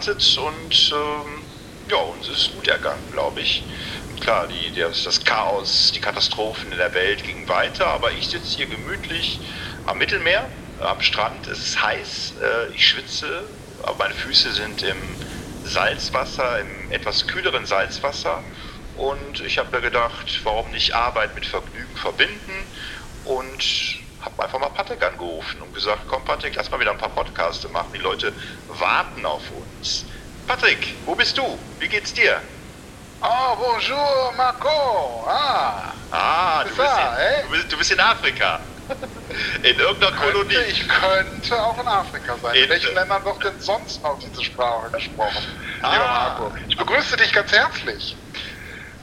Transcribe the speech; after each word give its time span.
gewartet 0.00 0.38
und 0.38 0.92
ähm, 0.94 1.44
ja, 1.88 1.96
uns 1.96 2.28
ist 2.28 2.52
gut 2.52 2.68
ergangen, 2.68 3.10
glaube 3.10 3.40
ich. 3.40 3.68
Klar, 4.20 4.48
die, 4.48 4.72
das, 4.72 5.04
das 5.04 5.24
Chaos, 5.24 5.92
die 5.94 6.00
Katastrophen 6.00 6.72
in 6.72 6.78
der 6.78 6.94
Welt 6.94 7.24
gingen 7.24 7.48
weiter, 7.48 7.86
aber 7.88 8.12
ich 8.12 8.28
sitze 8.28 8.56
hier 8.56 8.66
gemütlich 8.66 9.40
am 9.84 9.98
Mittelmeer, 9.98 10.48
am 10.78 11.00
Strand. 11.00 11.46
Es 11.46 11.60
ist 11.60 11.82
heiß, 11.82 12.34
äh, 12.40 12.74
ich 12.74 12.86
schwitze, 12.86 13.50
aber 13.82 13.98
meine 13.98 14.14
Füße 14.14 14.52
sind 14.52 14.82
im 14.82 15.18
Salzwasser, 15.62 16.60
im 16.60 16.90
etwas 16.90 17.26
kühleren 17.26 17.66
Salzwasser. 17.66 18.44
Und 18.94 19.40
ich 19.40 19.58
habe 19.58 19.74
mir 19.76 19.82
gedacht, 19.82 20.40
warum 20.44 20.70
nicht 20.70 20.94
Arbeit 20.94 21.34
mit 21.34 21.46
Vergnügen 21.46 21.96
verbinden? 21.96 22.68
Und 23.22 23.64
habe 24.20 24.42
einfach 24.42 24.58
mal 24.58 24.68
Patrick 24.70 25.02
angerufen 25.02 25.62
und 25.62 25.72
gesagt, 25.72 26.04
komm 26.06 26.24
Patrick, 26.24 26.54
lass 26.54 26.70
mal 26.70 26.80
wieder 26.80 26.90
ein 26.90 26.98
paar 26.98 27.14
Podcasts 27.14 27.66
machen. 27.70 27.92
Die 27.94 28.00
Leute 28.00 28.34
warten 28.66 29.24
auf 29.24 29.50
uns. 29.50 29.69
Patrick, 30.46 30.96
wo 31.06 31.14
bist 31.14 31.38
du? 31.38 31.58
Wie 31.78 31.88
geht's 31.88 32.12
dir? 32.12 32.42
Oh, 33.22 33.56
bonjour, 33.56 34.32
Marco. 34.36 35.24
Ah, 35.28 35.94
ah 36.10 36.64
du, 36.64 36.70
bist 36.70 36.80
in, 36.80 37.42
du, 37.44 37.50
bist, 37.50 37.72
du 37.72 37.78
bist 37.78 37.90
in 37.92 38.00
Afrika. 38.00 38.60
In 39.62 39.78
irgendeiner 39.78 40.10
könnte, 40.16 40.32
Kolonie. 40.32 40.56
Ich 40.68 40.88
könnte 40.88 41.62
auch 41.62 41.78
in 41.78 41.86
Afrika 41.86 42.36
sein. 42.38 42.56
In, 42.56 42.64
in 42.64 42.70
welchen 42.70 42.94
Ländern 42.94 43.24
wird 43.24 43.44
denn 43.44 43.60
sonst 43.60 44.02
noch 44.02 44.18
diese 44.18 44.42
Sprache 44.42 44.90
gesprochen? 44.90 45.46
Ah. 45.82 45.92
Lieber 45.92 46.04
Marco, 46.08 46.52
ich 46.68 46.76
begrüße 46.76 47.16
dich 47.16 47.32
ganz 47.32 47.52
herzlich. 47.52 48.16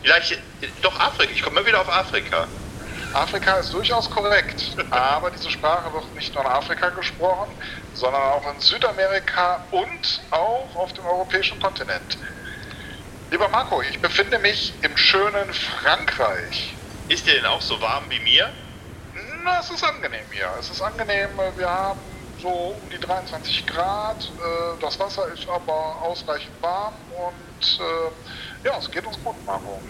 Vielleicht 0.02 0.38
doch 0.81 1.00
Afrika. 1.00 1.31
Ich 1.31 1.41
komme 1.41 1.62
mal 1.62 1.66
wieder 1.66 1.80
auf 1.80 1.89
Afrika. 1.89 2.50
Afrika 3.13 3.58
ist 3.58 3.73
durchaus 3.73 4.09
korrekt, 4.09 4.75
aber 4.91 5.31
diese 5.31 5.50
Sprache 5.50 5.91
wird 5.94 6.13
nicht 6.16 6.36
nur 6.36 6.44
in 6.44 6.50
Afrika 6.50 6.89
gesprochen, 6.89 7.55
sondern 7.94 8.22
auch 8.22 8.45
in 8.52 8.59
Südamerika 8.59 9.67
und 9.72 10.27
auch 10.31 10.75
auf 10.75 10.94
dem 10.94 11.05
europäischen 11.05 11.59
Kontinent. 11.59 12.17
Lieber 13.30 13.50
Marco, 13.50 13.81
ich 13.81 14.02
befinde 14.02 14.39
mich 14.39 14.81
im 14.83 14.95
schönen 14.95 15.53
Frankreich. 15.53 16.78
Ist 17.08 17.28
dir 17.28 17.33
denn 17.33 17.45
auch 17.45 17.61
so 17.61 17.81
warm 17.81 18.09
wie 18.09 18.19
mir? 18.22 18.53
Na, 19.44 19.59
es 19.59 19.69
ist 19.72 19.83
angenehm 19.83 20.31
hier. 20.31 20.50
Es 20.59 20.69
ist 20.69 20.81
angenehm. 20.81 21.38
Wir 21.55 21.69
haben 21.69 22.02
so 22.38 22.50
um 22.50 22.89
die 22.89 23.00
23 23.00 23.66
Grad. 23.67 24.33
Äh, 24.38 24.80
das 24.80 25.00
Wasser 25.00 25.28
ist 25.29 25.47
aber 25.50 26.01
ausreichend 26.03 26.62
warm 26.62 26.94
und 27.12 27.79
äh, 27.79 28.67
ja, 28.67 28.78
es 28.78 28.91
geht 28.91 29.06
uns 29.07 29.22
gut, 29.23 29.44
Marco. 29.46 29.84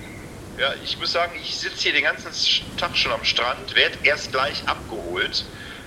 Ja, 0.58 0.74
ich 0.84 0.98
muss 0.98 1.12
sagen, 1.12 1.38
ich 1.40 1.56
sitze 1.60 1.84
hier 1.84 1.94
den 1.94 2.04
ganzen 2.04 2.34
Tag 2.78 2.98
schon 2.98 3.12
am 3.12 3.24
Strand, 3.24 3.76
werde 3.76 3.96
erst 4.02 4.32
gleich 4.32 4.68
abgeholt. 4.68 5.46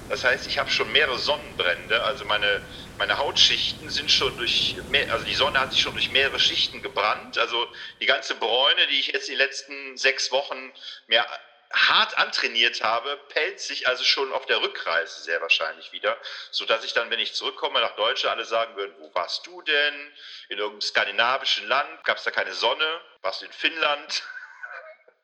Das 0.08 0.22
heißt, 0.22 0.46
ich 0.46 0.58
habe 0.58 0.70
schon 0.70 0.92
mehrere 0.92 1.18
Sonnenbrände. 1.18 2.00
Also 2.04 2.24
meine, 2.24 2.62
meine 2.96 3.18
Hautschichten 3.18 3.90
sind 3.90 4.12
schon 4.12 4.36
durch, 4.36 4.80
mehr, 4.86 5.12
also 5.12 5.24
die 5.24 5.34
Sonne 5.34 5.58
hat 5.58 5.72
sich 5.72 5.80
schon 5.80 5.94
durch 5.94 6.10
mehrere 6.10 6.38
Schichten 6.38 6.82
gebrannt. 6.82 7.36
Also 7.36 7.68
die 8.00 8.06
ganze 8.06 8.36
Bräune, 8.36 8.86
die 8.86 9.00
ich 9.00 9.08
jetzt 9.08 9.28
die 9.28 9.34
letzten 9.34 9.96
sechs 9.96 10.30
Wochen 10.30 10.72
mir 11.08 11.26
hart 11.72 12.16
antrainiert 12.16 12.80
habe, 12.84 13.16
pellt 13.28 13.58
sich 13.58 13.88
also 13.88 14.04
schon 14.04 14.32
auf 14.32 14.46
der 14.46 14.62
Rückreise 14.62 15.20
sehr 15.22 15.40
wahrscheinlich 15.40 15.90
wieder, 15.90 16.16
sodass 16.52 16.84
ich 16.84 16.92
dann, 16.92 17.10
wenn 17.10 17.20
ich 17.20 17.34
zurückkomme 17.34 17.80
nach 17.80 17.96
Deutschland, 17.96 18.36
alle 18.36 18.44
sagen 18.44 18.76
würden, 18.76 18.94
wo 19.00 19.12
warst 19.14 19.44
du 19.48 19.62
denn? 19.62 20.12
In 20.48 20.58
irgendeinem 20.58 20.80
skandinavischen 20.80 21.66
Land? 21.66 22.04
Gab 22.04 22.18
es 22.18 22.24
da 22.24 22.30
keine 22.30 22.54
Sonne? 22.54 23.00
Warst 23.22 23.42
du 23.42 23.46
in 23.46 23.52
Finnland? 23.52 24.22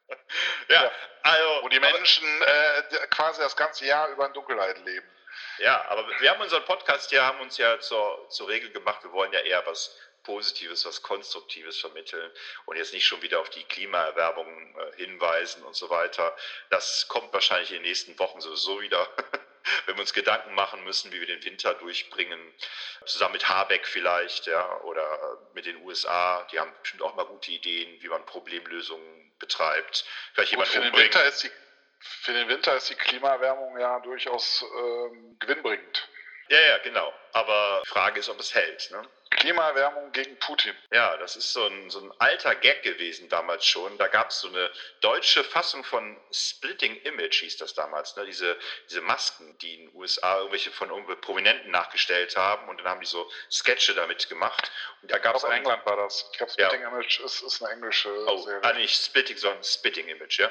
ja, 0.68 0.84
ja, 0.84 0.92
also. 1.22 1.62
Wo 1.62 1.68
die 1.68 1.80
Menschen 1.80 2.42
äh, 2.42 3.06
quasi 3.08 3.40
das 3.40 3.56
ganze 3.56 3.86
Jahr 3.86 4.08
über 4.08 4.26
in 4.26 4.32
Dunkelheit 4.32 4.84
leben. 4.84 5.06
Ja, 5.58 5.84
aber 5.88 6.06
wir 6.20 6.30
haben 6.30 6.40
unseren 6.40 6.64
Podcast 6.64 7.12
ja, 7.12 7.24
haben 7.24 7.40
uns 7.40 7.58
ja 7.58 7.78
zur, 7.80 8.28
zur 8.30 8.48
Regel 8.48 8.70
gemacht, 8.70 9.02
wir 9.02 9.12
wollen 9.12 9.32
ja 9.32 9.40
eher 9.40 9.64
was 9.66 9.96
Positives, 10.22 10.84
was 10.84 11.02
Konstruktives 11.02 11.80
vermitteln 11.80 12.30
und 12.66 12.76
jetzt 12.76 12.92
nicht 12.92 13.06
schon 13.06 13.22
wieder 13.22 13.40
auf 13.40 13.48
die 13.50 13.62
Klimaerwerbung 13.64 14.76
äh, 14.76 14.96
hinweisen 14.96 15.62
und 15.62 15.74
so 15.76 15.88
weiter. 15.88 16.36
Das 16.70 17.06
kommt 17.08 17.32
wahrscheinlich 17.32 17.70
in 17.70 17.76
den 17.76 17.82
nächsten 17.84 18.18
Wochen 18.18 18.40
sowieso 18.40 18.80
wieder. 18.80 19.08
wenn 19.86 19.96
wir 19.96 20.00
uns 20.00 20.12
Gedanken 20.12 20.54
machen 20.54 20.84
müssen, 20.84 21.12
wie 21.12 21.20
wir 21.20 21.26
den 21.26 21.44
Winter 21.44 21.74
durchbringen, 21.74 22.40
zusammen 23.04 23.32
mit 23.32 23.48
Habeck 23.48 23.86
vielleicht, 23.86 24.46
ja, 24.46 24.80
oder 24.82 25.38
mit 25.54 25.66
den 25.66 25.76
USA, 25.82 26.46
die 26.52 26.60
haben 26.60 26.72
bestimmt 26.80 27.02
auch 27.02 27.14
mal 27.14 27.26
gute 27.26 27.50
Ideen, 27.50 28.00
wie 28.00 28.08
man 28.08 28.24
Problemlösungen 28.26 29.25
betreibt. 29.38 30.04
Vielleicht 30.34 30.52
jemand 30.52 30.68
für, 30.68 30.80
den 30.80 30.94
Winter 30.94 31.24
ist 31.24 31.42
die, 31.42 31.50
für 32.00 32.32
den 32.32 32.48
Winter 32.48 32.76
ist 32.76 32.90
die 32.90 32.94
Klimaerwärmung 32.94 33.78
ja 33.78 34.00
durchaus 34.00 34.64
ähm, 34.78 35.36
gewinnbringend. 35.38 36.08
Ja, 36.48 36.60
ja, 36.60 36.78
genau. 36.78 37.12
Aber 37.32 37.82
die 37.84 37.88
Frage 37.88 38.20
ist, 38.20 38.28
ob 38.28 38.38
es 38.38 38.54
hält. 38.54 38.90
Ne? 38.92 39.08
Klimaerwärmung 39.30 40.12
gegen 40.12 40.38
Putin. 40.38 40.74
Ja, 40.92 41.16
das 41.16 41.36
ist 41.36 41.52
so 41.52 41.66
ein, 41.66 41.90
so 41.90 42.00
ein 42.00 42.12
alter 42.18 42.54
Gag 42.54 42.82
gewesen 42.82 43.28
damals 43.28 43.66
schon. 43.66 43.96
Da 43.98 44.06
gab 44.08 44.30
es 44.30 44.40
so 44.40 44.48
eine 44.48 44.70
deutsche 45.00 45.44
Fassung 45.44 45.84
von 45.84 46.16
Splitting 46.32 46.96
Image, 47.02 47.40
hieß 47.40 47.56
das 47.58 47.74
damals. 47.74 48.16
Ne? 48.16 48.24
Diese, 48.26 48.56
diese 48.88 49.00
Masken, 49.02 49.56
die 49.58 49.74
in 49.74 49.86
den 49.86 49.94
USA 49.96 50.38
irgendwelche 50.38 50.70
von 50.70 50.90
irgendwelchen 50.90 51.20
Prominenten 51.20 51.70
nachgestellt 51.70 52.36
haben 52.36 52.68
und 52.68 52.78
dann 52.78 52.88
haben 52.88 53.00
die 53.00 53.06
so 53.06 53.30
Sketche 53.50 53.94
damit 53.94 54.28
gemacht. 54.28 54.70
Und 55.02 55.10
da 55.10 55.18
gab's 55.18 55.44
in 55.44 55.52
England 55.52 55.84
war 55.86 55.96
das. 55.96 56.28
Ich 56.32 56.38
glaube, 56.38 56.52
Splitting 56.52 56.82
ja. 56.82 56.88
Image 56.88 57.20
ist, 57.20 57.42
ist 57.42 57.62
eine 57.62 57.72
englische 57.72 58.10
oh, 58.26 58.38
Serie. 58.38 58.64
Ah, 58.64 58.72
nicht 58.72 58.96
Splitting, 58.96 59.36
sondern 59.36 59.62
Spitting 59.64 60.08
Image, 60.08 60.38
ja. 60.38 60.50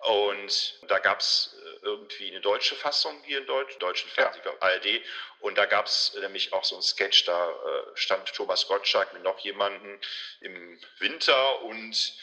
Und 0.00 0.78
da 0.88 0.98
gab 0.98 1.20
es 1.20 1.54
irgendwie 1.82 2.30
eine 2.30 2.40
deutsche 2.40 2.74
Fassung 2.74 3.20
hier 3.24 3.38
in 3.38 3.46
Deutsch, 3.46 3.78
deutschen 3.78 4.10
Fernsehen, 4.10 4.42
ja. 4.44 4.52
ARD. 4.60 5.02
Und 5.40 5.56
da 5.56 5.66
gab 5.66 5.86
es 5.86 6.14
nämlich 6.20 6.52
auch 6.52 6.64
so 6.64 6.74
einen 6.76 6.82
Sketch, 6.82 7.24
da 7.24 7.50
äh, 7.50 7.96
stand 7.96 8.32
Thomas 8.34 8.66
Gottschalk 8.66 9.12
mit 9.12 9.22
noch 9.22 9.38
jemandem 9.40 9.98
im 10.40 10.80
Winter 10.98 11.62
und 11.62 12.14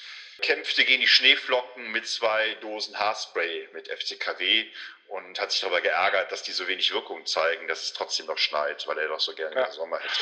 kämpfte 0.41 0.85
gegen 0.85 1.01
die 1.01 1.07
Schneeflocken 1.07 1.91
mit 1.91 2.07
zwei 2.07 2.53
Dosen 2.55 2.97
Haarspray 2.97 3.69
mit 3.73 3.87
FCKW 3.87 4.67
und 5.07 5.39
hat 5.39 5.51
sich 5.51 5.61
darüber 5.61 5.81
geärgert, 5.81 6.31
dass 6.31 6.43
die 6.43 6.51
so 6.51 6.67
wenig 6.67 6.93
Wirkung 6.93 7.25
zeigen, 7.25 7.67
dass 7.67 7.83
es 7.83 7.93
trotzdem 7.93 8.25
noch 8.27 8.37
schneit, 8.37 8.85
weil 8.87 8.97
er 8.99 9.07
doch 9.07 9.19
so 9.19 9.33
gerne 9.33 9.55
ja. 9.55 9.71
Sommer 9.71 9.99
hätte. 9.99 10.13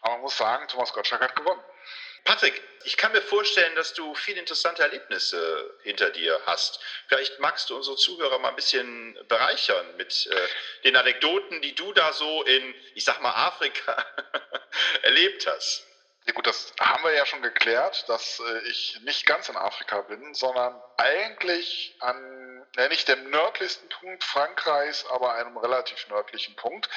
Aber 0.00 0.14
man 0.14 0.20
muss 0.22 0.36
sagen, 0.36 0.68
Thomas 0.68 0.92
Gottschalk 0.92 1.22
hat 1.22 1.34
gewonnen. 1.34 1.62
Patrick, 2.24 2.62
ich 2.84 2.96
kann 2.96 3.12
mir 3.12 3.22
vorstellen, 3.22 3.74
dass 3.74 3.94
du 3.94 4.14
viele 4.14 4.40
interessante 4.40 4.82
Erlebnisse 4.82 5.78
hinter 5.82 6.10
dir 6.10 6.40
hast. 6.46 6.80
Vielleicht 7.08 7.38
magst 7.40 7.68
du 7.70 7.76
unsere 7.76 7.96
Zuhörer 7.96 8.38
mal 8.38 8.50
ein 8.50 8.56
bisschen 8.56 9.18
bereichern 9.28 9.96
mit 9.96 10.26
äh, 10.26 10.48
den 10.84 10.96
Anekdoten, 10.96 11.60
die 11.62 11.74
du 11.74 11.92
da 11.92 12.12
so 12.12 12.42
in, 12.44 12.74
ich 12.94 13.04
sag 13.04 13.20
mal, 13.20 13.32
Afrika 13.32 14.04
erlebt 15.02 15.46
hast. 15.46 15.84
Ja 16.26 16.34
gut, 16.34 16.46
das 16.46 16.74
haben 16.78 17.04
wir 17.04 17.14
ja 17.14 17.24
schon 17.24 17.40
geklärt, 17.40 18.06
dass 18.08 18.38
äh, 18.40 18.68
ich 18.68 19.00
nicht 19.02 19.24
ganz 19.24 19.48
in 19.48 19.56
Afrika 19.56 20.02
bin, 20.02 20.34
sondern 20.34 20.78
eigentlich 20.98 21.96
an 22.00 22.66
ja, 22.76 22.88
nicht 22.88 23.08
dem 23.08 23.30
nördlichsten 23.30 23.88
Punkt 23.88 24.22
Frankreichs, 24.24 25.06
aber 25.06 25.34
einem 25.34 25.56
relativ 25.56 26.06
nördlichen 26.08 26.54
Punkt. 26.56 26.88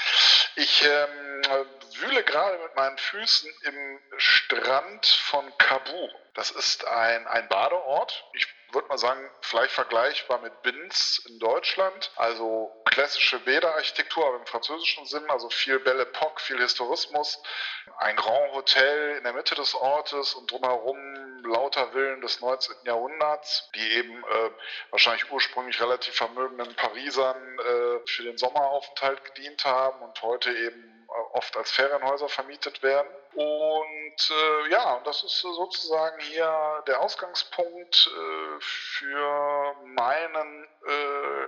Ich 0.56 0.84
ähm, 0.84 1.21
wühle 1.50 2.24
gerade 2.24 2.58
mit 2.60 2.76
meinen 2.76 2.98
Füßen 2.98 3.52
im 3.64 4.00
Strand 4.18 5.06
von 5.06 5.58
Cabourg. 5.58 6.12
Das 6.34 6.52
ist 6.52 6.86
ein, 6.86 7.28
ein 7.28 7.48
Badeort. 7.50 8.26
Ich 8.34 8.48
würde 8.74 8.88
mal 8.88 8.98
sagen, 8.98 9.20
vielleicht 9.42 9.74
vergleichbar 9.74 10.40
mit 10.42 10.62
Binz 10.62 11.22
in 11.28 11.40
Deutschland. 11.40 12.12
Also 12.16 12.72
klassische 12.86 13.40
Bäderarchitektur, 13.40 14.26
aber 14.26 14.38
im 14.38 14.46
französischen 14.46 15.06
Sinn, 15.06 15.30
also 15.30 15.50
viel 15.50 15.80
Belle 15.80 16.04
Epoque, 16.04 16.40
viel 16.40 16.60
Historismus. 16.60 17.42
Ein 17.98 18.16
Grand 18.16 18.54
Hotel 18.54 19.18
in 19.18 19.24
der 19.24 19.34
Mitte 19.34 19.56
des 19.56 19.76
Ortes 19.76 20.34
und 20.34 20.50
drumherum 20.50 21.44
lauter 21.44 21.92
Villen 21.92 22.22
des 22.22 22.40
19. 22.40 22.76
Jahrhunderts, 22.86 23.70
die 23.76 23.92
eben 23.92 24.24
äh, 24.24 24.50
wahrscheinlich 24.92 25.30
ursprünglich 25.32 25.82
relativ 25.82 26.16
vermögenden 26.16 26.74
Parisern 26.76 27.60
äh, 27.60 28.08
für 28.08 28.24
den 28.24 28.38
Sommeraufenthalt 28.38 29.24
gedient 29.26 29.66
haben 29.66 30.02
und 30.02 30.22
heute 30.22 30.52
eben 30.52 30.88
äh, 30.88 30.91
oft 31.34 31.56
als 31.58 31.72
Ferienhäuser 31.72 32.30
vermietet 32.30 32.84
werden. 32.84 33.08
Und 33.34 34.32
äh, 34.32 34.70
ja, 34.70 35.00
das 35.06 35.24
ist 35.24 35.40
sozusagen 35.40 36.20
hier 36.22 36.84
der 36.88 37.00
Ausgangspunkt 37.02 38.10
äh, 38.10 38.60
für 38.60 39.76
meinen 39.86 40.68
äh, 40.86 41.48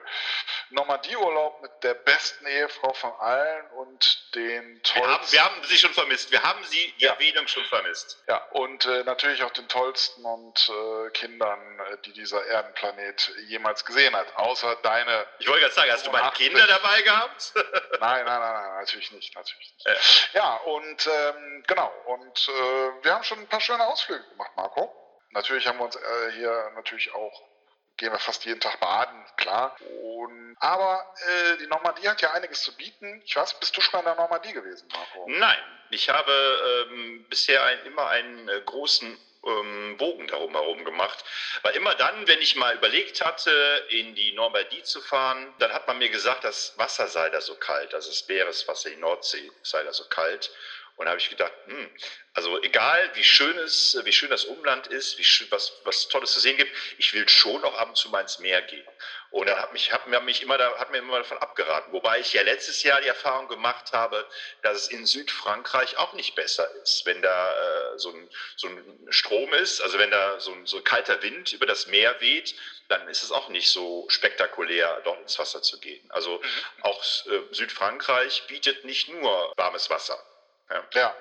Normandie-Urlaub 0.71 1.61
mit 1.61 1.71
der 1.83 1.93
besten 1.93 2.45
Ehefrau 2.45 2.93
von 2.93 3.11
allen 3.19 3.69
und 3.71 4.35
den 4.35 4.81
tollsten. 4.83 5.01
Wir 5.03 5.13
haben, 5.13 5.31
wir 5.31 5.43
haben 5.45 5.63
sie 5.63 5.77
schon 5.77 5.93
vermisst. 5.93 6.31
Wir 6.31 6.43
haben 6.43 6.63
sie, 6.63 6.93
die 6.99 7.03
ja. 7.03 7.13
Erwähnung 7.13 7.47
schon 7.47 7.65
vermisst. 7.65 8.23
Ja, 8.27 8.37
und 8.51 8.85
äh, 8.85 9.03
natürlich 9.03 9.43
auch 9.43 9.51
den 9.51 9.67
tollsten 9.67 10.25
und 10.25 10.69
äh, 10.69 11.09
Kindern, 11.11 11.79
äh, 11.79 11.97
die 12.05 12.13
dieser 12.13 12.45
Erdenplanet 12.45 13.31
jemals 13.47 13.85
gesehen 13.85 14.15
hat. 14.15 14.35
Außer 14.35 14.75
deine. 14.83 15.25
Ich 15.39 15.47
wollte 15.47 15.61
gerade 15.61 15.73
sagen, 15.73 15.91
hast 15.91 16.05
du 16.07 16.11
meine 16.11 16.31
Kinder 16.31 16.65
dabei 16.67 17.01
gehabt? 17.01 17.53
nein, 17.99 18.25
nein, 18.25 18.25
nein, 18.25 18.53
nein, 18.53 18.79
natürlich 18.79 19.11
nicht. 19.11 19.35
Natürlich 19.35 19.73
nicht. 19.73 20.29
Ja, 20.33 20.55
und 20.57 21.07
ähm, 21.07 21.63
genau. 21.67 21.91
Und 22.05 22.49
äh, 22.49 23.03
wir 23.03 23.13
haben 23.13 23.23
schon 23.23 23.39
ein 23.39 23.47
paar 23.47 23.61
schöne 23.61 23.85
Ausflüge 23.85 24.23
gemacht, 24.29 24.51
Marco. 24.55 24.93
Natürlich 25.31 25.67
haben 25.67 25.79
wir 25.79 25.85
uns 25.85 25.95
äh, 25.95 26.31
hier 26.33 26.71
natürlich 26.75 27.13
auch 27.13 27.52
gehen 27.97 28.11
wir 28.11 28.19
fast 28.19 28.45
jeden 28.45 28.59
Tag 28.59 28.79
baden, 28.79 29.23
klar. 29.37 29.75
Und, 30.01 30.55
aber 30.59 31.13
äh, 31.27 31.57
die 31.57 31.67
Normandie 31.67 32.07
hat 32.07 32.21
ja 32.21 32.31
einiges 32.31 32.63
zu 32.63 32.75
bieten. 32.75 33.21
Ich 33.25 33.35
weiß, 33.35 33.59
bist 33.59 33.75
du 33.75 33.81
schon 33.81 33.93
mal 33.93 33.99
in 33.99 34.05
der 34.05 34.15
Normandie 34.15 34.53
gewesen, 34.53 34.87
Marco? 34.91 35.25
Nein, 35.27 35.57
ich 35.89 36.09
habe 36.09 36.87
ähm, 36.89 37.25
bisher 37.29 37.63
ein, 37.63 37.85
immer 37.85 38.07
einen 38.07 38.49
äh, 38.49 38.61
großen 38.65 39.17
ähm, 39.45 39.97
Bogen 39.97 40.27
darum 40.27 40.53
herum 40.53 40.83
gemacht. 40.85 41.23
Weil 41.61 41.75
immer 41.75 41.95
dann, 41.95 42.27
wenn 42.27 42.41
ich 42.41 42.55
mal 42.55 42.75
überlegt 42.75 43.23
hatte, 43.23 43.85
in 43.89 44.15
die 44.15 44.31
Normandie 44.33 44.83
zu 44.83 45.01
fahren, 45.01 45.53
dann 45.59 45.73
hat 45.73 45.87
man 45.87 45.97
mir 45.97 46.09
gesagt, 46.09 46.43
das 46.43 46.77
Wasser 46.77 47.07
sei 47.07 47.29
da 47.29 47.41
so 47.41 47.55
kalt, 47.55 47.93
also 47.93 48.09
das 48.09 48.27
Meereswasser, 48.27 48.89
die 48.89 48.95
Nordsee 48.97 49.51
sei 49.61 49.83
da 49.83 49.93
so 49.93 50.05
kalt. 50.05 50.49
Und 50.95 51.05
da 51.05 51.11
habe 51.11 51.19
ich 51.19 51.29
gedacht, 51.29 51.51
hm, 51.65 51.89
also 52.33 52.61
egal 52.61 53.09
wie 53.15 53.23
schön 53.23 53.57
es, 53.57 53.97
wie 54.03 54.11
schön 54.11 54.29
das 54.29 54.45
Umland 54.45 54.87
ist, 54.87 55.17
wie 55.17 55.23
schön, 55.23 55.47
was, 55.49 55.73
was 55.83 56.07
Tolles 56.07 56.33
zu 56.33 56.39
sehen 56.39 56.57
gibt, 56.57 56.71
ich 56.97 57.13
will 57.13 57.27
schon 57.27 57.61
noch 57.61 57.75
ab 57.75 57.89
und 57.89 57.95
zu 57.95 58.09
mal 58.09 58.21
ins 58.21 58.39
Meer 58.39 58.61
gehen. 58.61 58.87
Und 59.31 59.47
dann 59.47 59.57
hat 59.57 59.73
mich, 59.73 59.91
hat 59.91 60.07
mich 60.07 60.43
immer 60.43 60.59
da, 60.59 60.77
hat 60.77 60.91
mir 60.91 60.99
immer 60.99 61.17
davon 61.17 61.39
abgeraten. 61.39 61.91
Wobei 61.91 62.19
ich 62.19 62.33
ja 62.33 62.43
letztes 62.43 62.83
Jahr 62.83 63.01
die 63.01 63.07
Erfahrung 63.07 63.47
gemacht 63.47 63.91
habe, 63.91 64.27
dass 64.61 64.77
es 64.77 64.87
in 64.89 65.07
Südfrankreich 65.07 65.97
auch 65.97 66.13
nicht 66.13 66.35
besser 66.35 66.69
ist, 66.83 67.07
wenn 67.07 67.21
da 67.23 67.51
äh, 67.51 67.97
so, 67.97 68.11
ein, 68.11 68.29
so 68.55 68.67
ein 68.67 69.07
Strom 69.09 69.51
ist, 69.53 69.81
also 69.81 69.97
wenn 69.97 70.11
da 70.11 70.39
so 70.39 70.51
ein, 70.51 70.67
so 70.67 70.77
ein 70.77 70.83
kalter 70.83 71.21
Wind 71.23 71.51
über 71.53 71.65
das 71.65 71.87
Meer 71.87 72.21
weht, 72.21 72.53
dann 72.89 73.07
ist 73.07 73.23
es 73.23 73.31
auch 73.31 73.49
nicht 73.49 73.69
so 73.69 74.05
spektakulär, 74.09 75.01
dort 75.03 75.19
ins 75.21 75.39
Wasser 75.39 75.63
zu 75.63 75.79
gehen. 75.79 76.05
Also 76.11 76.37
mhm. 76.37 76.83
auch 76.83 77.03
äh, 77.25 77.41
Südfrankreich 77.51 78.43
bietet 78.47 78.85
nicht 78.85 79.09
nur 79.09 79.53
warmes 79.57 79.89
Wasser. 79.89 80.23
Ja, 80.69 80.83
ja. 80.93 81.15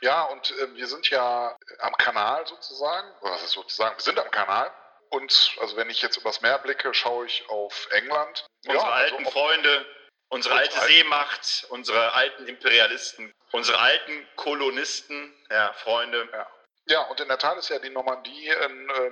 ja 0.00 0.22
und 0.24 0.50
äh, 0.50 0.74
wir 0.74 0.86
sind 0.86 1.08
ja 1.10 1.56
am 1.80 1.96
Kanal 1.96 2.46
sozusagen, 2.46 3.08
was 3.20 3.42
ist 3.42 3.52
sozusagen, 3.52 3.96
wir 3.96 4.02
sind 4.02 4.18
am 4.18 4.30
Kanal. 4.30 4.72
Und 5.10 5.56
also 5.60 5.76
wenn 5.76 5.90
ich 5.90 6.02
jetzt 6.02 6.16
übers 6.16 6.40
Meer 6.42 6.58
blicke, 6.58 6.92
schaue 6.92 7.26
ich 7.26 7.48
auf 7.48 7.88
England. 7.92 8.46
Unsere 8.66 8.84
ja, 8.84 8.90
also 8.90 8.92
alten 8.92 9.26
also 9.26 9.30
Freunde, 9.30 9.86
unsere 10.28 10.54
alte 10.54 10.80
Seemacht, 10.80 11.66
unsere 11.70 12.12
alten 12.12 12.46
Imperialisten, 12.46 13.32
unsere 13.52 13.78
alten 13.78 14.28
Kolonisten, 14.36 15.34
ja, 15.50 15.72
Freunde. 15.74 16.28
Ja. 16.32 16.46
ja, 16.86 17.00
und 17.02 17.20
in 17.20 17.28
der 17.28 17.38
Tat 17.38 17.56
ist 17.56 17.70
ja 17.70 17.78
die 17.78 17.90
Normandie 17.90 18.50
ein, 18.50 18.90
äh, 18.90 19.10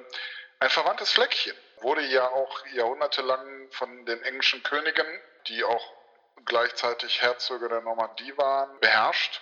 ein 0.61 0.70
verwandtes 0.70 1.12
Fleckchen. 1.12 1.56
Wurde 1.81 2.02
ja 2.02 2.29
auch 2.29 2.67
jahrhundertelang 2.69 3.70
von 3.70 4.06
den 4.06 4.22
englischen 4.22 4.62
Königen, 4.62 5.06
die 5.46 5.62
auch 5.64 5.95
gleichzeitig 6.44 7.22
Herzöge 7.22 7.68
der 7.68 7.80
Normandie 7.80 8.36
waren, 8.36 8.78
beherrscht. 8.80 9.40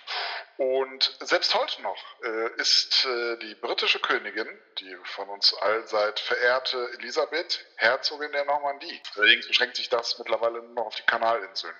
Und 0.57 1.17
selbst 1.19 1.53
heute 1.53 1.81
noch 1.81 2.01
äh, 2.23 2.61
ist 2.61 3.05
äh, 3.05 3.37
die 3.39 3.55
britische 3.55 3.99
Königin, 3.99 4.47
die 4.79 4.95
von 5.03 5.27
uns 5.29 5.53
allseit 5.53 6.19
verehrte 6.19 6.89
Elisabeth, 6.99 7.65
Herzogin 7.75 8.31
der 8.31 8.45
Normandie. 8.45 9.01
Allerdings 9.15 9.47
beschränkt 9.47 9.75
sich 9.75 9.89
das 9.89 10.17
mittlerweile 10.17 10.61
nur 10.61 10.73
noch 10.73 10.85
auf 10.87 10.95
die 10.95 11.03
Kanalinseln. 11.03 11.75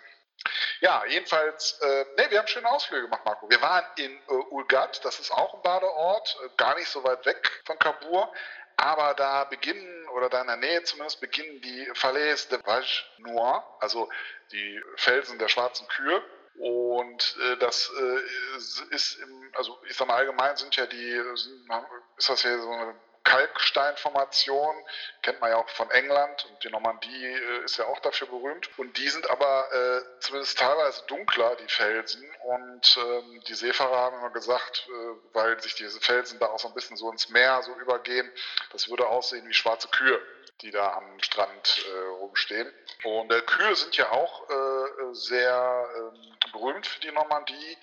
Ja, 0.81 1.03
jedenfalls, 1.05 1.79
äh, 1.81 2.05
nee, 2.17 2.29
wir 2.29 2.39
haben 2.39 2.47
schöne 2.47 2.69
Ausflüge 2.69 3.03
gemacht, 3.03 3.21
Marco. 3.25 3.49
Wir 3.49 3.61
waren 3.61 3.85
in 3.95 4.11
äh, 4.11 4.33
Ulgat, 4.49 5.03
das 5.03 5.19
ist 5.19 5.31
auch 5.31 5.55
ein 5.55 5.61
Badeort, 5.61 6.37
äh, 6.43 6.49
gar 6.57 6.75
nicht 6.75 6.89
so 6.89 7.03
weit 7.03 7.25
weg 7.25 7.49
von 7.65 7.79
Kabur. 7.79 8.31
Aber 8.77 9.13
da 9.13 9.45
beginnen, 9.45 10.07
oder 10.09 10.29
da 10.29 10.41
in 10.41 10.47
der 10.47 10.57
Nähe 10.57 10.83
zumindest, 10.83 11.21
beginnen 11.21 11.61
die 11.61 11.89
Falaise 11.93 12.49
de 12.49 12.59
Vache 12.65 13.05
Noir, 13.17 13.63
also 13.79 14.09
die 14.51 14.81
Felsen 14.97 15.39
der 15.39 15.47
schwarzen 15.47 15.87
Kühe. 15.87 16.23
Und 16.57 17.37
äh, 17.41 17.57
das 17.57 17.91
äh, 17.99 18.95
ist, 18.95 19.17
im, 19.21 19.51
also 19.55 19.77
ich 19.89 19.95
sag 19.95 20.07
mal, 20.07 20.15
allgemein 20.15 20.55
sind 20.55 20.75
ja 20.75 20.85
die, 20.85 21.21
sind, 21.35 21.69
ist 22.17 22.29
das 22.29 22.43
ja 22.43 22.57
so 22.57 22.69
eine 22.69 22.95
Kalksteinformation, 23.25 24.75
kennt 25.21 25.41
man 25.41 25.49
ja 25.49 25.57
auch 25.57 25.67
von 25.69 25.89
England 25.91 26.45
und 26.45 26.63
die 26.63 26.69
Normandie 26.69 27.25
äh, 27.25 27.65
ist 27.65 27.77
ja 27.77 27.85
auch 27.85 27.99
dafür 27.99 28.27
berühmt. 28.27 28.69
Und 28.77 28.97
die 28.97 29.09
sind 29.09 29.29
aber 29.29 29.65
äh, 29.73 30.21
zumindest 30.21 30.57
teilweise 30.57 31.03
dunkler, 31.07 31.55
die 31.57 31.67
Felsen. 31.67 32.23
Und 32.43 32.97
ähm, 32.97 33.41
die 33.47 33.55
Seefahrer 33.55 33.97
haben 33.97 34.17
immer 34.19 34.29
gesagt, 34.29 34.87
äh, 34.87 35.33
weil 35.33 35.59
sich 35.59 35.75
diese 35.75 35.99
Felsen 35.99 36.39
da 36.39 36.47
auch 36.47 36.59
so 36.59 36.67
ein 36.67 36.73
bisschen 36.75 36.95
so 36.97 37.11
ins 37.11 37.29
Meer 37.29 37.61
so 37.63 37.73
übergehen, 37.73 38.31
das 38.71 38.89
würde 38.89 39.07
aussehen 39.07 39.47
wie 39.47 39.53
schwarze 39.53 39.87
Kühe 39.89 40.21
die 40.61 40.71
da 40.71 40.93
am 40.93 41.21
Strand 41.21 41.85
äh, 41.85 42.07
rumstehen. 42.19 42.71
Und 43.03 43.31
äh, 43.31 43.41
Kühe 43.41 43.75
sind 43.75 43.97
ja 43.97 44.11
auch 44.11 44.49
äh, 44.49 45.13
sehr 45.13 45.87
ähm, 45.95 46.37
berühmt 46.53 46.87
für 46.87 46.99
die 47.01 47.11
Normandie, 47.11 47.77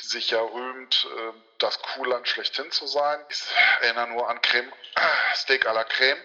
die 0.00 0.06
sich 0.06 0.30
ja 0.30 0.40
rühmt, 0.40 1.08
äh, 1.16 1.32
das 1.58 1.80
Kuhland 1.80 2.28
schlechthin 2.28 2.70
zu 2.70 2.86
sein. 2.86 3.24
Ich 3.28 3.42
erinnere 3.80 4.08
nur 4.08 4.28
an 4.28 4.40
Creme, 4.42 4.72
Steak 5.34 5.66
à 5.66 5.72
la 5.72 5.84
Creme. 5.84 6.22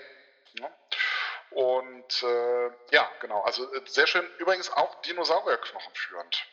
Ja. 0.60 0.70
Und 1.52 2.24
äh, 2.24 2.72
ja, 2.92 3.10
genau, 3.22 3.42
also 3.44 3.72
äh, 3.74 3.82
sehr 3.86 4.08
schön. 4.08 4.28
Übrigens 4.38 4.72
auch 4.72 5.02
Dinosaurierknochen 5.04 5.94
führend. 5.96 6.46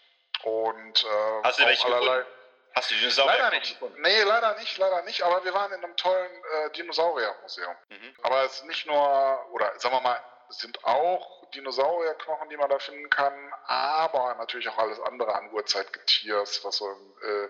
Und 0.42 1.04
Hast 1.42 1.58
du 1.58 1.66
welche 1.66 1.86
allerlei. 1.86 2.18
Gefunden? 2.18 2.39
Hast 2.74 2.90
du 2.90 2.94
Dinosaurier 2.94 3.38
leider 3.38 3.56
nicht. 3.56 3.72
Gefunden? 3.72 4.00
Nee, 4.00 4.22
leider 4.22 4.56
nicht, 4.58 4.78
leider 4.78 5.02
nicht. 5.02 5.22
Aber 5.22 5.44
wir 5.44 5.52
waren 5.54 5.72
in 5.72 5.82
einem 5.82 5.96
tollen 5.96 6.30
äh, 6.30 6.70
Dinosauriermuseum. 6.70 7.74
Mhm. 7.88 8.14
Aber 8.22 8.44
es 8.44 8.54
ist 8.54 8.64
nicht 8.64 8.86
nur, 8.86 9.46
oder 9.52 9.78
sagen 9.78 9.94
wir 9.94 10.00
mal, 10.00 10.20
es 10.50 10.58
sind 10.58 10.84
auch 10.84 11.48
Dinosaurierknochen, 11.50 12.48
die 12.48 12.56
man 12.56 12.68
da 12.68 12.78
finden 12.78 13.08
kann, 13.10 13.32
aber 13.66 14.34
natürlich 14.36 14.68
auch 14.68 14.78
alles 14.78 15.00
andere 15.00 15.34
an 15.34 15.50
Urzeitgetiers, 15.52 16.64
was 16.64 16.76
so 16.76 16.88
im, 16.88 17.14
äh, 17.22 17.48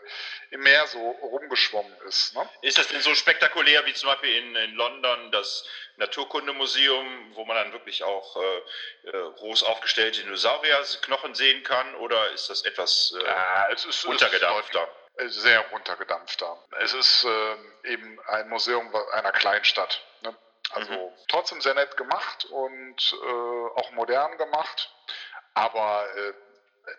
im 0.55 0.61
Meer 0.63 0.87
so 0.87 0.99
rumgeschwommen 0.99 1.95
ist. 2.07 2.35
Ne? 2.35 2.49
Ist 2.63 2.79
das 2.79 2.89
denn 2.89 3.01
so 3.01 3.15
spektakulär 3.15 3.85
wie 3.87 3.95
zum 3.95 4.09
Beispiel 4.09 4.37
in, 4.37 4.57
in 4.57 4.75
London 4.75 5.31
das 5.33 5.67
Naturkundemuseum, 5.97 7.35
wo 7.35 7.45
man 7.45 7.57
dann 7.57 7.73
wirklich 7.73 8.03
auch 8.05 8.37
äh, 8.37 9.09
äh 9.09 9.33
groß 9.37 9.65
aufgestellte 9.65 10.23
Dinosaurierknochen 10.23 11.35
sehen 11.35 11.63
kann, 11.63 11.95
oder 11.97 12.31
ist 12.31 12.51
das 12.51 12.63
etwas 12.63 13.15
äh, 13.19 13.25
ja, 13.25 13.69
es 13.71 13.85
ist, 13.85 14.05
untergedampfter? 14.05 14.83
Es 14.83 14.89
ist 14.89 15.00
sehr 15.29 15.73
untergedampfter. 15.73 16.57
Es 16.81 16.95
ist 16.95 17.25
ähm, 17.25 17.73
eben 17.85 18.21
ein 18.27 18.49
Museum 18.49 18.93
einer 19.13 19.33
Kleinstadt. 19.33 20.03
Ne? 20.23 20.37
Also 20.73 20.93
mhm. 20.93 21.13
trotzdem 21.29 21.61
sehr 21.61 21.75
nett 21.75 21.97
gemacht 21.97 22.45
und 22.47 23.13
äh, 23.13 23.81
auch 23.81 23.91
modern 23.93 24.37
gemacht, 24.39 24.93
aber 25.55 26.07
äh, 26.17 26.33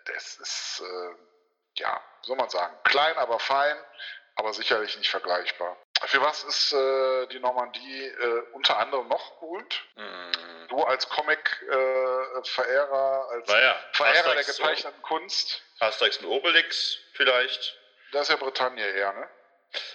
das 0.06 0.36
ist, 0.36 0.82
äh, 0.84 1.80
ja, 1.80 2.00
soll 2.22 2.36
man 2.36 2.48
sagen, 2.50 2.76
klein, 2.84 3.16
aber 3.16 3.38
fein, 3.38 3.76
aber 4.36 4.52
sicherlich 4.52 4.96
nicht 4.98 5.10
vergleichbar. 5.10 5.76
Für 6.06 6.20
was 6.20 6.42
ist 6.44 6.72
äh, 6.72 7.26
die 7.28 7.38
Normandie 7.38 8.06
äh, 8.06 8.42
unter 8.52 8.78
anderem 8.78 9.08
noch 9.08 9.38
berühmt? 9.38 9.84
Mhm. 9.96 10.66
Du 10.68 10.82
als 10.82 11.08
Comic-Verehrer, 11.08 13.28
als 13.30 13.48
naja, 13.48 13.74
Verehrer 13.92 14.34
der 14.34 14.44
gezeichneten 14.44 15.00
so. 15.00 15.06
Kunst. 15.06 15.62
Asterix 15.80 16.18
und 16.18 16.26
Obelix 16.26 16.98
vielleicht? 17.12 17.78
Das 18.12 18.22
ist 18.22 18.28
ja 18.28 18.36
Bretagne 18.36 18.86
eher, 18.86 19.12
ne? 19.12 19.28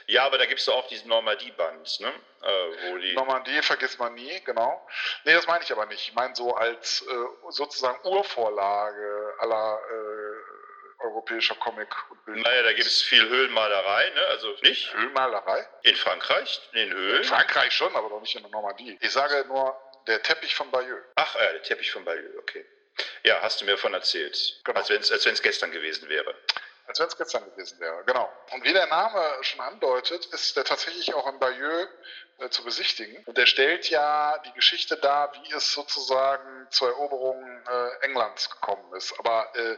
Ja, 0.07 0.25
aber 0.25 0.39
da 0.39 0.45
gibt 0.45 0.59
es 0.59 0.67
auch 0.69 0.87
diesen 0.87 1.07
Normandie-Band, 1.07 1.99
ne? 1.99 2.13
Äh, 2.41 2.99
die 2.99 3.13
Normandie 3.13 3.61
vergisst 3.61 3.99
man 3.99 4.15
nie, 4.15 4.41
genau. 4.43 4.87
Nee, 5.23 5.33
das 5.33 5.45
meine 5.45 5.63
ich 5.63 5.71
aber 5.71 5.85
nicht. 5.85 6.01
Ich 6.01 6.15
meine 6.15 6.35
so 6.35 6.55
als 6.55 7.03
äh, 7.03 7.49
sozusagen 7.49 7.99
Urvorlage 8.03 9.35
aller 9.39 9.79
äh, 9.89 11.03
europäischer 11.03 11.53
Comic 11.55 11.89
und 12.09 12.25
Bild. 12.25 12.43
Naja, 12.43 12.63
da 12.63 12.73
gibt 12.73 12.87
es 12.87 13.03
viel 13.03 13.27
Höhlenmalerei, 13.29 14.09
ne? 14.09 14.25
Also 14.27 14.55
nicht? 14.63 14.91
Höhlenmalerei? 14.95 15.67
In 15.83 15.95
Frankreich? 15.95 16.59
In 16.73 16.79
den 16.79 16.93
Höhlen? 16.93 17.17
In 17.17 17.23
Frankreich 17.23 17.71
schon, 17.71 17.95
aber 17.95 18.09
doch 18.09 18.21
nicht 18.21 18.35
in 18.35 18.41
der 18.41 18.51
Normandie. 18.51 18.97
Ich 18.99 19.11
sage 19.11 19.45
nur 19.47 19.79
der 20.07 20.23
Teppich 20.23 20.55
von 20.55 20.71
Bayeux. 20.71 21.03
Ach, 21.15 21.35
äh, 21.35 21.51
der 21.53 21.61
Teppich 21.61 21.91
von 21.91 22.03
Bayeux, 22.03 22.35
okay. 22.39 22.65
Ja, 23.23 23.41
hast 23.41 23.61
du 23.61 23.65
mir 23.65 23.71
davon 23.71 23.93
erzählt. 23.93 24.59
Genau. 24.63 24.79
Als 24.79 24.89
wenn 24.89 25.01
es 25.01 25.41
gestern 25.43 25.71
gewesen 25.71 26.09
wäre. 26.09 26.33
Als 26.87 26.99
wenn 26.99 27.07
es 27.07 27.17
gestern 27.17 27.43
gewesen 27.51 27.79
wäre, 27.79 28.01
genau. 28.05 28.31
Und 28.51 28.63
wie 28.63 28.71
der 28.71 28.87
Name 28.87 29.21
schon 29.41 29.59
andeutet, 29.59 30.25
ist 30.27 30.55
der 30.55 30.63
tatsächlich 30.63 31.13
auch 31.13 31.27
in 31.27 31.37
Bayeux 31.37 31.89
äh, 32.39 32.49
zu 32.49 32.63
besichtigen. 32.63 33.23
Und 33.25 33.37
der 33.37 33.45
stellt 33.45 33.89
ja 33.89 34.37
die 34.45 34.53
Geschichte 34.53 34.95
dar, 34.95 35.33
wie 35.33 35.53
es 35.53 35.73
sozusagen 35.73 36.67
zur 36.69 36.89
Eroberung 36.89 37.43
äh, 37.67 38.05
Englands 38.05 38.49
gekommen 38.49 38.93
ist. 38.95 39.19
Aber 39.19 39.53
äh, 39.55 39.77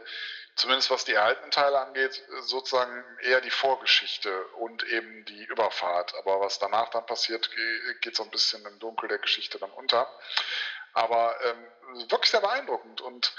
zumindest 0.54 0.90
was 0.90 1.04
die 1.04 1.14
erhaltenen 1.14 1.50
Teile 1.50 1.80
angeht, 1.80 2.22
sozusagen 2.42 3.04
eher 3.22 3.40
die 3.40 3.50
Vorgeschichte 3.50 4.46
und 4.58 4.84
eben 4.84 5.24
die 5.24 5.44
Überfahrt. 5.46 6.14
Aber 6.16 6.40
was 6.40 6.58
danach 6.58 6.90
dann 6.90 7.06
passiert, 7.06 7.50
geht 8.02 8.14
so 8.14 8.22
ein 8.22 8.30
bisschen 8.30 8.64
im 8.66 8.78
Dunkel 8.78 9.08
der 9.08 9.18
Geschichte 9.18 9.58
dann 9.58 9.70
unter. 9.70 10.06
Aber 10.92 11.34
ähm, 11.42 12.10
wirklich 12.10 12.30
sehr 12.30 12.40
beeindruckend. 12.40 13.00
Und 13.00 13.32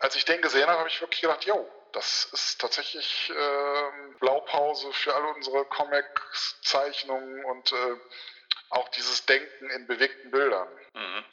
als 0.00 0.16
ich 0.16 0.24
den 0.24 0.40
gesehen 0.42 0.66
habe, 0.66 0.78
habe 0.78 0.88
ich 0.88 1.00
wirklich 1.00 1.20
gedacht, 1.20 1.44
yo, 1.44 1.68
das 1.94 2.28
ist 2.32 2.60
tatsächlich 2.60 3.30
äh, 3.30 4.18
Blaupause 4.18 4.92
für 4.92 5.14
alle 5.14 5.28
unsere 5.28 5.64
Comics, 5.66 6.60
Zeichnungen 6.62 7.44
und 7.44 7.72
äh, 7.72 7.96
auch 8.70 8.88
dieses 8.90 9.24
Denken 9.26 9.70
in 9.70 9.86
bewegten 9.86 10.30
Bildern. 10.30 10.68
Mhm. 10.94 11.24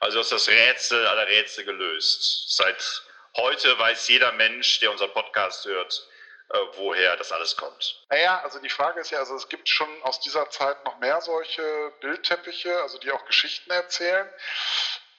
Also 0.00 0.20
ist 0.20 0.32
das 0.32 0.48
Rätsel 0.48 1.06
aller 1.06 1.26
Rätsel 1.26 1.64
gelöst. 1.64 2.56
Seit 2.56 3.02
heute 3.36 3.78
weiß 3.78 4.08
jeder 4.08 4.32
Mensch, 4.32 4.80
der 4.80 4.90
unseren 4.90 5.12
Podcast 5.12 5.64
hört, 5.64 6.08
äh, 6.50 6.58
woher 6.74 7.16
das 7.16 7.32
alles 7.32 7.56
kommt. 7.56 8.04
Naja, 8.10 8.40
also 8.44 8.60
die 8.60 8.70
Frage 8.70 9.00
ist 9.00 9.10
ja, 9.10 9.18
also 9.18 9.34
es 9.34 9.48
gibt 9.48 9.68
schon 9.68 9.88
aus 10.02 10.20
dieser 10.20 10.48
Zeit 10.50 10.84
noch 10.84 10.98
mehr 10.98 11.20
solche 11.20 11.92
Bildteppiche, 12.00 12.80
also 12.82 12.98
die 12.98 13.10
auch 13.10 13.24
Geschichten 13.26 13.70
erzählen. 13.70 14.28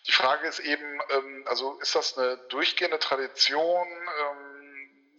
Die 0.08 0.14
Frage 0.14 0.48
ist 0.48 0.60
eben, 0.60 1.02
ähm, 1.10 1.46
also 1.48 1.78
ist 1.82 1.94
das 1.94 2.18
eine 2.18 2.38
durchgehende 2.50 3.00
Tradition? 3.00 3.86
Ähm, 3.88 4.47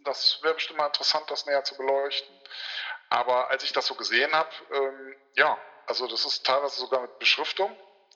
das 0.09 0.43
wäre 0.43 0.55
bestimmt 0.55 0.79
mal 0.79 0.87
interessant, 0.87 1.31
das 1.31 1.47
näher 1.47 1.65
zu 1.65 1.77
beleuchten. 1.77 2.35
Aber 3.11 3.51
als 3.51 3.63
ich 3.63 3.73
das 3.73 3.87
so 3.87 3.95
gesehen 3.95 4.35
habe, 4.35 4.51
ähm, 4.73 5.17
ja, 5.35 5.59
also 5.87 6.07
das 6.07 6.25
ist 6.25 6.45
teilweise 6.45 6.81
sogar 6.81 7.01
mit 7.01 7.19
Beschriftung, 7.19 7.75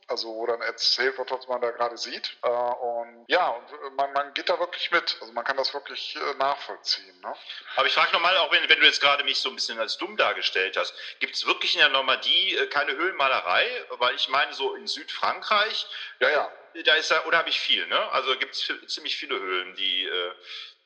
also 0.08 0.28
wo 0.34 0.46
dann 0.46 0.60
erzählt 0.60 1.16
wird, 1.16 1.30
was 1.30 1.46
man 1.48 1.60
da 1.60 1.70
gerade 1.70 1.96
sieht. 1.96 2.36
Äh, 2.42 2.48
und 2.48 3.24
ja, 3.28 3.48
und 3.48 3.96
man, 3.96 4.12
man, 4.12 4.34
geht 4.34 4.48
da 4.48 4.58
wirklich 4.58 4.90
mit. 4.90 5.16
Also 5.20 5.32
man 5.32 5.44
kann 5.44 5.56
das 5.56 5.72
wirklich 5.72 6.16
äh, 6.16 6.34
nachvollziehen. 6.34 7.18
Ne? 7.20 7.34
Aber 7.76 7.86
ich 7.86 7.94
frage 7.94 8.12
nochmal, 8.12 8.36
auch 8.38 8.50
wenn, 8.52 8.68
wenn, 8.68 8.80
du 8.80 8.86
jetzt 8.86 9.00
gerade 9.00 9.24
mich 9.24 9.40
so 9.40 9.48
ein 9.48 9.54
bisschen 9.54 9.78
als 9.78 9.96
dumm 9.96 10.16
dargestellt 10.16 10.76
hast, 10.76 10.94
gibt 11.20 11.34
es 11.34 11.46
wirklich 11.46 11.74
in 11.74 11.80
der 11.80 11.88
Normandie 11.88 12.56
äh, 12.56 12.66
keine 12.66 12.92
Höhlenmalerei? 12.92 13.66
Weil 13.90 14.14
ich 14.14 14.28
meine, 14.28 14.52
so 14.52 14.74
in 14.74 14.86
Südfrankreich, 14.86 15.86
ja, 16.20 16.30
ja. 16.30 16.52
da 16.84 16.94
ist 16.94 17.10
ja, 17.10 17.24
oder 17.24 17.38
habe 17.38 17.48
ich 17.48 17.60
viel, 17.60 17.86
ne? 17.86 18.10
Also 18.12 18.36
gibt 18.38 18.54
es 18.54 18.70
ziemlich 18.88 19.16
viele 19.16 19.38
Höhlen, 19.38 19.74
die 19.76 20.04
äh, 20.04 20.34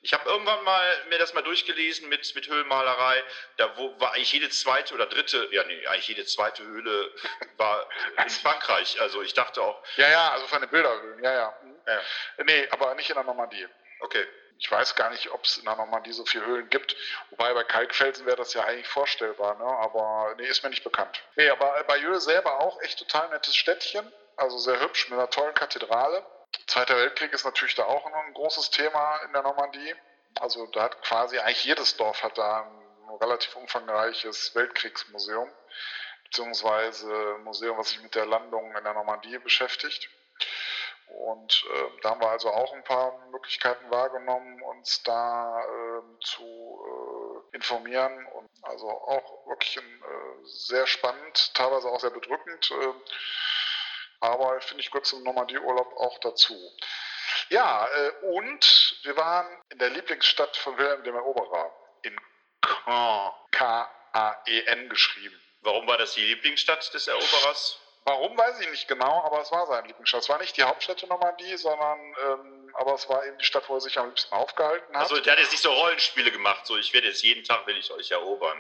ich 0.07 0.13
habe 0.13 0.31
irgendwann 0.31 0.63
mal 0.63 1.05
mir 1.09 1.19
das 1.19 1.35
mal 1.35 1.43
durchgelesen 1.43 2.09
mit, 2.09 2.33
mit 2.37 2.47
Höhlenmalerei. 2.47 3.25
Da 3.57 3.77
wo, 3.77 3.99
war 3.99 4.13
eigentlich 4.13 4.33
jede 4.33 4.49
zweite 4.51 4.95
oder 4.95 5.07
dritte, 5.07 5.49
ja 5.51 5.65
nee, 5.65 5.85
eigentlich 5.89 6.07
jede 6.07 6.25
zweite 6.25 6.63
Höhle 6.63 7.13
war 7.57 7.89
in 8.23 8.31
Frankreich. 8.31 9.01
Also 9.01 9.21
ich 9.23 9.35
dachte 9.35 9.61
auch. 9.61 9.83
Ja, 9.97 10.09
ja, 10.09 10.31
also 10.31 10.47
von 10.47 10.61
den 10.61 10.71
Bilderhöhlen, 10.71 11.25
ja, 11.25 11.33
ja. 11.33 11.59
ja. 11.89 12.01
Nee, 12.45 12.69
aber 12.71 12.95
nicht 12.95 13.11
in 13.11 13.17
der 13.17 13.25
Normandie. 13.25 13.67
Okay. 13.99 14.25
Ich 14.59 14.71
weiß 14.71 14.95
gar 14.95 15.11
nicht, 15.11 15.29
ob 15.33 15.45
es 15.45 15.59
in 15.59 15.65
der 15.65 15.75
Normandie 15.75 16.13
so 16.13 16.25
viele 16.25 16.47
Höhlen 16.47 16.71
gibt. 16.71 16.97
Wobei 17.31 17.53
bei 17.53 17.65
Kalkfelsen 17.65 18.27
wäre 18.27 18.37
das 18.37 18.55
ja 18.55 18.65
eigentlich 18.65 18.87
vorstellbar, 18.87 19.59
ne? 19.59 19.65
aber 19.65 20.35
nee, 20.39 20.47
ist 20.47 20.63
mir 20.63 20.71
nicht 20.71 20.85
bekannt. 20.85 21.21
Nee, 21.35 21.51
aber 21.51 21.83
Bayeux 21.89 22.25
selber 22.25 22.61
auch 22.61 22.81
echt 22.83 23.01
total 23.01 23.29
nettes 23.31 23.57
Städtchen. 23.57 24.11
Also 24.37 24.57
sehr 24.59 24.81
hübsch 24.81 25.11
mit 25.11 25.19
einer 25.19 25.29
tollen 25.29 25.55
Kathedrale. 25.55 26.25
Zweiter 26.67 26.97
Weltkrieg 26.97 27.33
ist 27.33 27.45
natürlich 27.45 27.75
da 27.75 27.85
auch 27.85 28.05
noch 28.11 28.25
ein 28.25 28.35
großes 28.35 28.71
Thema 28.71 29.19
in 29.27 29.33
der 29.33 29.43
Normandie. 29.43 29.95
Also 30.41 30.67
da 30.67 30.85
hat 30.85 31.03
quasi 31.03 31.39
eigentlich 31.39 31.65
jedes 31.65 31.97
Dorf 31.97 32.23
hat 32.23 32.37
da 32.37 32.63
ein 32.63 33.17
relativ 33.17 33.57
umfangreiches 33.57 34.55
Weltkriegsmuseum, 34.55 35.51
beziehungsweise 36.25 37.39
Museum, 37.45 37.79
was 37.79 37.91
sich 37.91 38.03
mit 38.03 38.15
der 38.15 38.27
Landung 38.27 38.77
in 38.77 38.85
der 38.85 38.95
Normandie 38.95 39.39
beschäftigt. 39.39 40.11
Und 41.09 41.65
äh, 41.73 42.01
da 42.03 42.11
haben 42.11 42.21
wir 42.21 42.31
also 42.31 42.51
auch 42.51 42.73
ein 42.73 42.83
paar 42.83 43.17
Möglichkeiten 43.31 43.91
wahrgenommen, 43.91 44.61
uns 44.63 45.03
da 45.05 45.63
äh, 45.63 46.03
zu 46.21 46.43
äh, 46.43 47.57
informieren. 47.57 48.27
Und 48.27 48.51
also 48.63 48.89
auch 48.89 49.47
wirklich 49.47 49.79
ein, 49.79 49.85
äh, 49.85 50.45
sehr 50.45 50.87
spannend, 50.87 51.55
teilweise 51.55 51.89
auch 51.89 52.01
sehr 52.01 52.11
bedrückend. 52.11 52.73
Aber 54.27 54.61
finde 54.61 54.83
ich 54.83 54.91
gut 54.91 55.07
zum 55.07 55.23
Normandie-Urlaub 55.23 55.97
auch 55.97 56.19
dazu. 56.21 56.57
Ja, 57.49 57.87
äh, 57.87 58.11
und 58.27 58.99
wir 59.03 59.17
waren 59.17 59.47
in 59.71 59.79
der 59.79 59.91
Lieblingsstadt 59.91 60.57
von 60.57 60.77
Wilhelm 60.79 61.05
dem 61.05 61.15
Eroberer, 61.15 61.73
in 62.03 62.19
K-A-E-N 63.51 64.89
geschrieben. 64.89 65.41
Warum 65.61 65.87
war 65.87 65.99
das 65.99 66.15
die 66.15 66.23
Lieblingsstadt 66.23 66.93
des 66.95 67.07
Eroberers? 67.07 67.79
Warum 68.05 68.39
weiß 68.39 68.61
ich 68.61 68.71
nicht 68.71 68.87
genau, 68.87 69.25
aber 69.25 69.41
es 69.41 69.51
war 69.51 69.67
seine 69.67 69.89
Lieblingsstadt. 69.89 70.23
Es 70.23 70.29
war 70.29 70.39
nicht 70.39 70.57
die 70.57 70.63
Hauptstadt 70.63 71.03
der 71.03 71.09
Normandie, 71.09 71.57
sondern 71.57 71.99
ähm, 72.25 72.71
aber 72.75 72.95
es 72.95 73.09
war 73.09 73.27
eben 73.27 73.37
die 73.39 73.45
Stadt, 73.45 73.69
wo 73.69 73.75
er 73.75 73.81
sich 73.81 73.99
am 73.99 74.07
liebsten 74.07 74.33
aufgehalten 74.33 74.95
hat. 74.95 75.03
Also 75.03 75.19
der 75.19 75.33
hat 75.33 75.41
jetzt 75.41 75.51
nicht 75.51 75.63
so 75.63 75.73
Rollenspiele 75.73 76.31
gemacht, 76.31 76.67
so 76.67 76.77
ich 76.77 76.93
werde 76.93 77.09
jetzt 77.09 77.23
jeden 77.23 77.43
Tag 77.43 77.67
will 77.67 77.77
ich 77.77 77.91
euch 77.91 78.11
erobern. 78.13 78.59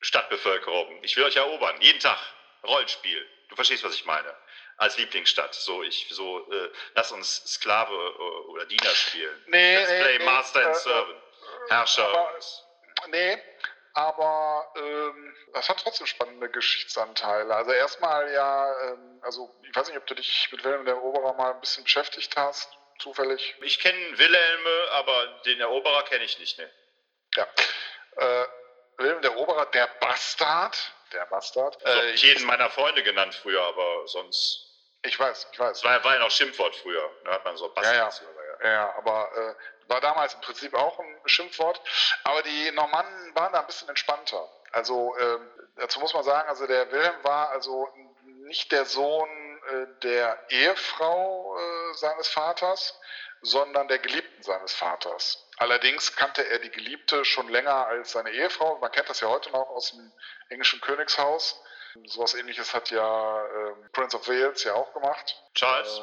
Stadtbevölkerung, 0.00 1.02
ich 1.02 1.16
will 1.16 1.24
euch 1.24 1.36
erobern, 1.36 1.80
jeden 1.80 1.98
Tag 1.98 2.18
Rollenspiel. 2.62 3.26
Du 3.48 3.54
verstehst, 3.54 3.84
was 3.84 3.94
ich 3.94 4.04
meine 4.04 4.34
als 4.76 4.96
Lieblingsstadt. 4.96 5.54
So, 5.54 5.82
ich, 5.82 6.08
so, 6.10 6.50
äh, 6.50 6.70
lass 6.94 7.12
uns 7.12 7.44
Sklave 7.46 7.92
äh, 7.92 8.48
oder 8.50 8.66
Diener 8.66 8.90
spielen. 8.90 9.44
Nee, 9.46 9.76
Let's 9.76 9.90
nee, 9.90 10.00
play 10.00 10.18
nee, 10.18 10.24
Master 10.24 10.62
äh, 10.62 10.64
and 10.64 10.76
Servant. 10.76 11.22
Herrscher. 11.68 12.08
Aber, 12.08 12.32
nee, 13.08 13.38
aber 13.94 14.72
ähm, 14.76 15.36
das 15.52 15.68
hat 15.68 15.80
trotzdem 15.80 16.06
spannende 16.06 16.50
Geschichtsanteile. 16.50 17.54
Also 17.54 17.70
erstmal 17.72 18.30
ja, 18.32 18.90
ähm, 18.90 19.20
also 19.22 19.54
ich 19.62 19.74
weiß 19.74 19.88
nicht, 19.88 19.96
ob 19.96 20.06
du 20.06 20.14
dich 20.14 20.48
mit 20.50 20.64
Wilhelm 20.64 20.84
der 20.84 20.94
Eroberer 20.94 21.32
mal 21.34 21.52
ein 21.52 21.60
bisschen 21.60 21.84
beschäftigt 21.84 22.36
hast, 22.36 22.68
zufällig. 22.98 23.54
Ich 23.62 23.78
kenne 23.78 24.18
Wilhelme, 24.18 24.88
aber 24.90 25.26
den 25.46 25.60
Eroberer 25.60 26.02
kenne 26.02 26.24
ich 26.24 26.38
nicht, 26.40 26.58
ne? 26.58 26.70
Ja. 27.36 27.46
Äh, 28.16 28.46
Wilhelm 28.96 29.22
der 29.22 29.32
Eroberer, 29.32 29.66
der 29.66 29.86
Bastard, 30.00 30.76
der 31.12 31.26
Bastard. 31.26 31.80
Äh, 31.84 32.12
ich 32.12 32.22
jeden 32.22 32.44
meiner 32.46 32.70
Freunde 32.70 33.02
genannt 33.02 33.34
früher, 33.34 33.62
aber 33.62 34.06
sonst. 34.06 34.63
Ich 35.04 35.20
weiß, 35.20 35.48
ich 35.52 35.58
weiß. 35.58 35.80
Das 35.80 35.84
war, 35.84 36.02
war 36.02 36.14
ja 36.14 36.20
noch 36.20 36.30
Schimpfwort 36.30 36.74
früher. 36.76 37.10
Da 37.24 37.32
hat 37.32 37.44
man 37.44 37.56
so 37.56 37.68
Bastard. 37.68 38.22
Ja, 38.62 38.64
ja. 38.64 38.70
ja, 38.72 38.94
aber 38.96 39.30
äh, 39.36 39.88
war 39.90 40.00
damals 40.00 40.34
im 40.34 40.40
Prinzip 40.40 40.74
auch 40.74 40.98
ein 40.98 41.20
Schimpfwort. 41.26 41.80
Aber 42.24 42.42
die 42.42 42.70
Normannen 42.72 43.34
waren 43.34 43.52
da 43.52 43.60
ein 43.60 43.66
bisschen 43.66 43.88
entspannter. 43.88 44.48
Also 44.72 45.14
äh, 45.16 45.38
dazu 45.76 46.00
muss 46.00 46.14
man 46.14 46.24
sagen, 46.24 46.48
also 46.48 46.66
der 46.66 46.90
Wilhelm 46.90 47.22
war 47.22 47.50
also 47.50 47.88
nicht 48.24 48.72
der 48.72 48.86
Sohn 48.86 49.28
äh, 49.68 49.86
der 50.02 50.38
Ehefrau 50.48 51.56
äh, 51.56 51.94
seines 51.94 52.28
Vaters, 52.28 52.98
sondern 53.42 53.88
der 53.88 53.98
Geliebten 53.98 54.42
seines 54.42 54.72
Vaters. 54.72 55.46
Allerdings 55.58 56.16
kannte 56.16 56.48
er 56.48 56.58
die 56.60 56.70
Geliebte 56.70 57.24
schon 57.26 57.48
länger 57.48 57.86
als 57.86 58.12
seine 58.12 58.30
Ehefrau. 58.30 58.78
Man 58.78 58.90
kennt 58.90 59.10
das 59.10 59.20
ja 59.20 59.28
heute 59.28 59.50
noch 59.50 59.68
aus 59.68 59.90
dem 59.90 60.12
englischen 60.48 60.80
Königshaus. 60.80 61.62
So 61.94 62.00
etwas 62.22 62.34
ähnliches 62.34 62.74
hat 62.74 62.90
ja 62.90 63.44
äh, 63.46 63.72
Prince 63.92 64.16
of 64.16 64.28
Wales 64.28 64.64
ja 64.64 64.74
auch 64.74 64.92
gemacht. 64.92 65.42
Charles? 65.54 66.00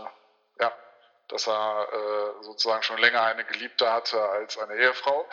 Äh, 0.58 0.64
ja, 0.64 0.74
dass 1.28 1.48
er 1.48 1.88
äh, 1.92 2.44
sozusagen 2.44 2.84
schon 2.84 2.98
länger 2.98 3.24
eine 3.24 3.44
Geliebte 3.46 3.92
hatte 3.92 4.22
als 4.22 4.58
eine 4.58 4.76
Ehefrau. 4.76 5.28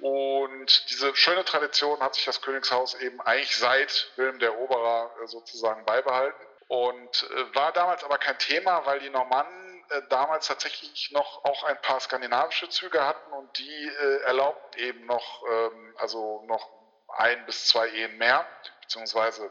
Und 0.00 0.90
diese 0.90 1.14
schöne 1.14 1.44
Tradition 1.44 2.00
hat 2.00 2.14
sich 2.14 2.24
das 2.24 2.40
Königshaus 2.40 2.94
eben 2.94 3.20
eigentlich 3.20 3.56
seit 3.56 4.10
Wilhelm 4.16 4.38
der 4.38 4.50
Eroberer 4.50 5.10
äh, 5.22 5.26
sozusagen 5.26 5.84
beibehalten. 5.84 6.46
Und 6.68 7.30
äh, 7.30 7.54
war 7.54 7.72
damals 7.72 8.02
aber 8.04 8.18
kein 8.18 8.38
Thema, 8.38 8.86
weil 8.86 9.00
die 9.00 9.10
Normannen 9.10 9.84
äh, 9.90 10.00
damals 10.08 10.46
tatsächlich 10.48 11.10
noch 11.12 11.44
auch 11.44 11.62
ein 11.64 11.80
paar 11.82 12.00
skandinavische 12.00 12.68
Züge 12.70 13.04
hatten 13.06 13.32
und 13.34 13.58
die 13.58 13.86
äh, 13.86 14.22
erlaubt 14.22 14.76
eben 14.76 15.04
noch, 15.04 15.44
ähm, 15.46 15.94
also 15.98 16.42
noch 16.46 16.70
ein 17.16 17.44
bis 17.46 17.66
zwei 17.66 17.88
Ehen 17.88 18.16
mehr, 18.18 18.46
beziehungsweise 18.84 19.50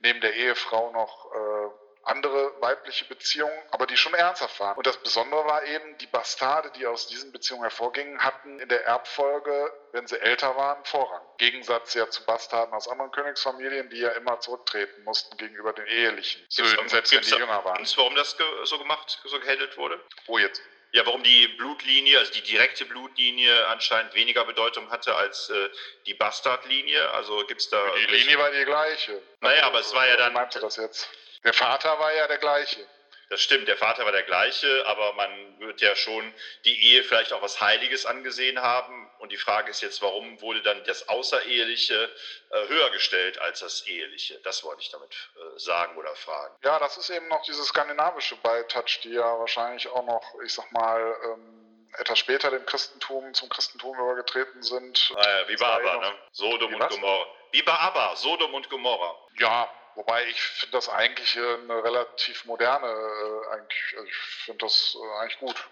neben 0.00 0.20
der 0.20 0.34
Ehefrau 0.34 0.92
noch 0.92 1.32
äh, 1.32 1.82
andere 2.04 2.60
weibliche 2.60 3.04
Beziehungen, 3.04 3.56
aber 3.70 3.86
die 3.86 3.96
schon 3.96 4.14
ernsthaft 4.14 4.58
waren. 4.60 4.76
Und 4.76 4.86
das 4.86 4.96
Besondere 4.96 5.44
war 5.44 5.64
eben, 5.64 5.96
die 5.98 6.06
Bastarde, 6.06 6.70
die 6.72 6.86
aus 6.86 7.06
diesen 7.06 7.32
Beziehungen 7.32 7.62
hervorgingen, 7.62 8.18
hatten 8.18 8.58
in 8.58 8.68
der 8.68 8.84
Erbfolge, 8.84 9.72
wenn 9.92 10.06
sie 10.06 10.20
älter 10.20 10.56
waren, 10.56 10.84
Vorrang. 10.84 11.22
Im 11.22 11.36
Gegensatz 11.38 11.94
ja 11.94 12.10
zu 12.10 12.24
Bastarden 12.24 12.74
aus 12.74 12.88
anderen 12.88 13.12
Königsfamilien, 13.12 13.88
die 13.90 13.98
ja 13.98 14.10
immer 14.10 14.40
zurücktreten 14.40 15.04
mussten 15.04 15.36
gegenüber 15.36 15.72
den 15.72 15.86
ehelichen 15.86 16.44
Söhnen, 16.48 16.88
selbst 16.88 17.12
wenn 17.12 17.22
die 17.22 17.30
jünger 17.30 17.64
waren. 17.64 17.78
Und 17.78 17.98
warum 17.98 18.14
das 18.16 18.36
so 18.64 18.78
gemacht, 18.78 19.20
so 19.24 19.38
gehandelt 19.38 19.76
wurde? 19.76 20.00
Wo 20.26 20.38
jetzt? 20.38 20.60
Ja, 20.94 21.06
warum 21.06 21.22
die 21.22 21.48
Blutlinie, 21.48 22.18
also 22.18 22.32
die 22.32 22.42
direkte 22.42 22.84
Blutlinie 22.84 23.66
anscheinend 23.68 24.14
weniger 24.14 24.44
Bedeutung 24.44 24.90
hatte 24.90 25.14
als 25.14 25.48
äh, 25.48 25.70
die 26.06 26.12
Bastardlinie. 26.12 27.10
Also 27.12 27.44
gibt 27.46 27.62
es 27.62 27.70
da. 27.70 27.82
Die 27.96 28.14
Linie 28.14 28.38
war 28.38 28.50
die 28.50 28.64
gleiche. 28.64 29.22
Naja, 29.40 29.64
aber 29.64 29.80
es 29.80 29.94
war 29.94 30.06
ja 30.06 30.16
dann. 30.16 30.34
Du 30.34 30.60
das 30.60 30.76
jetzt? 30.76 31.08
Der 31.44 31.54
Vater 31.54 31.98
war 31.98 32.14
ja 32.14 32.28
der 32.28 32.38
gleiche. 32.38 32.86
Das 33.30 33.40
stimmt, 33.40 33.66
der 33.66 33.78
Vater 33.78 34.04
war 34.04 34.12
der 34.12 34.24
gleiche, 34.24 34.84
aber 34.86 35.14
man 35.14 35.58
wird 35.58 35.80
ja 35.80 35.96
schon 35.96 36.34
die 36.66 36.92
Ehe 36.92 37.02
vielleicht 37.02 37.32
auch 37.32 37.40
was 37.40 37.62
Heiliges 37.62 38.04
angesehen 38.04 38.60
haben. 38.60 39.10
Und 39.22 39.30
die 39.30 39.36
Frage 39.36 39.70
ist 39.70 39.80
jetzt, 39.82 40.02
warum 40.02 40.40
wurde 40.40 40.62
dann 40.62 40.82
das 40.82 41.08
Außereheliche 41.08 42.10
äh, 42.50 42.66
höher 42.66 42.90
gestellt 42.90 43.38
als 43.38 43.60
das 43.60 43.86
Eheliche? 43.86 44.40
Das 44.42 44.64
wollte 44.64 44.82
ich 44.82 44.90
damit 44.90 45.14
äh, 45.36 45.58
sagen 45.60 45.96
oder 45.96 46.12
fragen. 46.16 46.52
Ja, 46.64 46.80
das 46.80 46.96
ist 46.96 47.08
eben 47.08 47.28
noch 47.28 47.40
diese 47.44 47.62
skandinavische 47.62 48.34
Beitouch, 48.42 48.98
die 49.04 49.10
ja 49.12 49.38
wahrscheinlich 49.38 49.86
auch 49.88 50.04
noch, 50.04 50.24
ich 50.44 50.52
sag 50.52 50.72
mal, 50.72 51.16
ähm, 51.24 51.88
etwas 51.98 52.18
später 52.18 52.50
dem 52.50 52.66
Christentum, 52.66 53.32
zum 53.32 53.48
Christentum 53.48 53.96
übergetreten 53.96 54.60
sind. 54.60 55.12
Naja, 55.14 55.48
wie 55.48 55.56
bei 55.56 55.66
Abba, 55.66 55.96
ne? 55.98 56.14
Sodom 56.32 56.74
und 56.74 56.88
Gomorra. 56.88 57.26
Wie 57.52 57.62
bei 57.62 57.74
Abba, 57.74 58.16
Sodom 58.16 58.52
und 58.54 58.68
Gomorra. 58.70 59.16
Ja, 59.38 59.70
Wobei 59.94 60.24
ich 60.26 60.40
finde 60.40 60.72
das 60.72 60.88
eigentlich 60.88 61.38
eine 61.38 61.84
relativ 61.84 62.46
moderne, 62.46 62.86
äh, 62.86 63.54
eigentlich, 63.54 63.94
ich 64.06 64.16
finde 64.46 64.64
das 64.64 64.96
äh, 64.96 65.20
eigentlich 65.20 65.38
gut. 65.38 65.68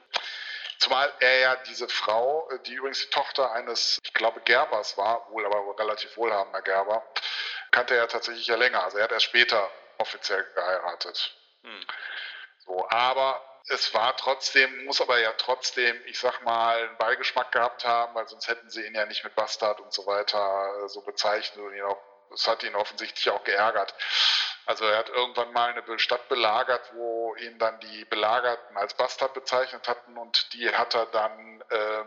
Zumal 0.80 1.12
er 1.20 1.38
ja 1.38 1.56
diese 1.56 1.88
Frau, 1.88 2.48
äh, 2.50 2.58
die 2.60 2.74
übrigens 2.74 3.00
die 3.00 3.10
Tochter 3.10 3.52
eines, 3.52 3.98
ich 4.02 4.14
glaube, 4.14 4.40
Gerbers 4.40 4.96
war, 4.96 5.30
wohl 5.30 5.44
aber 5.44 5.78
relativ 5.78 6.16
wohlhabender 6.16 6.62
Gerber, 6.62 7.06
kannte 7.70 7.94
er 7.94 8.00
ja 8.00 8.06
tatsächlich 8.06 8.46
ja 8.46 8.56
länger. 8.56 8.82
Also 8.82 8.96
er 8.96 9.04
hat 9.04 9.12
erst 9.12 9.26
später 9.26 9.70
offiziell 9.98 10.42
geheiratet. 10.54 11.36
Hm. 11.62 11.86
So, 12.64 12.88
aber 12.88 13.44
es 13.68 13.92
war 13.92 14.16
trotzdem, 14.16 14.84
muss 14.84 15.02
aber 15.02 15.18
ja 15.18 15.32
trotzdem, 15.36 16.00
ich 16.06 16.18
sag 16.18 16.42
mal, 16.44 16.78
einen 16.78 16.96
Beigeschmack 16.96 17.52
gehabt 17.52 17.84
haben, 17.84 18.14
weil 18.14 18.26
sonst 18.26 18.48
hätten 18.48 18.70
sie 18.70 18.84
ihn 18.86 18.94
ja 18.94 19.04
nicht 19.04 19.22
mit 19.22 19.34
Bastard 19.34 19.80
und 19.80 19.92
so 19.92 20.06
weiter 20.06 20.88
so 20.88 21.02
bezeichnet 21.02 21.62
und 21.62 21.74
ihn 21.74 21.82
auch 21.82 22.02
das 22.30 22.46
hat 22.46 22.62
ihn 22.62 22.74
offensichtlich 22.74 23.30
auch 23.30 23.44
geärgert. 23.44 23.94
Also 24.66 24.84
er 24.84 24.98
hat 24.98 25.08
irgendwann 25.08 25.52
mal 25.52 25.70
eine 25.72 25.98
Stadt 25.98 26.28
belagert, 26.28 26.92
wo 26.94 27.34
ihn 27.36 27.58
dann 27.58 27.78
die 27.80 28.04
Belagerten 28.04 28.76
als 28.76 28.94
Bastard 28.94 29.34
bezeichnet 29.34 29.88
hatten 29.88 30.16
und 30.16 30.52
die 30.52 30.70
hat 30.70 30.94
er 30.94 31.06
dann, 31.06 31.64
äh, 31.70 32.04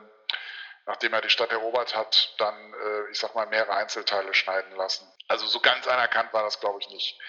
nachdem 0.85 1.13
er 1.13 1.21
die 1.21 1.29
Stadt 1.29 1.51
erobert 1.51 1.95
hat, 1.95 2.33
dann, 2.37 2.73
äh, 2.73 3.11
ich 3.11 3.19
sag 3.19 3.35
mal, 3.35 3.47
mehrere 3.47 3.73
Einzelteile 3.73 4.33
schneiden 4.33 4.75
lassen. 4.75 5.09
Also 5.27 5.45
so 5.47 5.59
ganz 5.59 5.87
anerkannt 5.87 6.31
war 6.33 6.43
das, 6.43 6.59
glaube 6.59 6.79
ich, 6.79 6.89
nicht. 6.89 7.19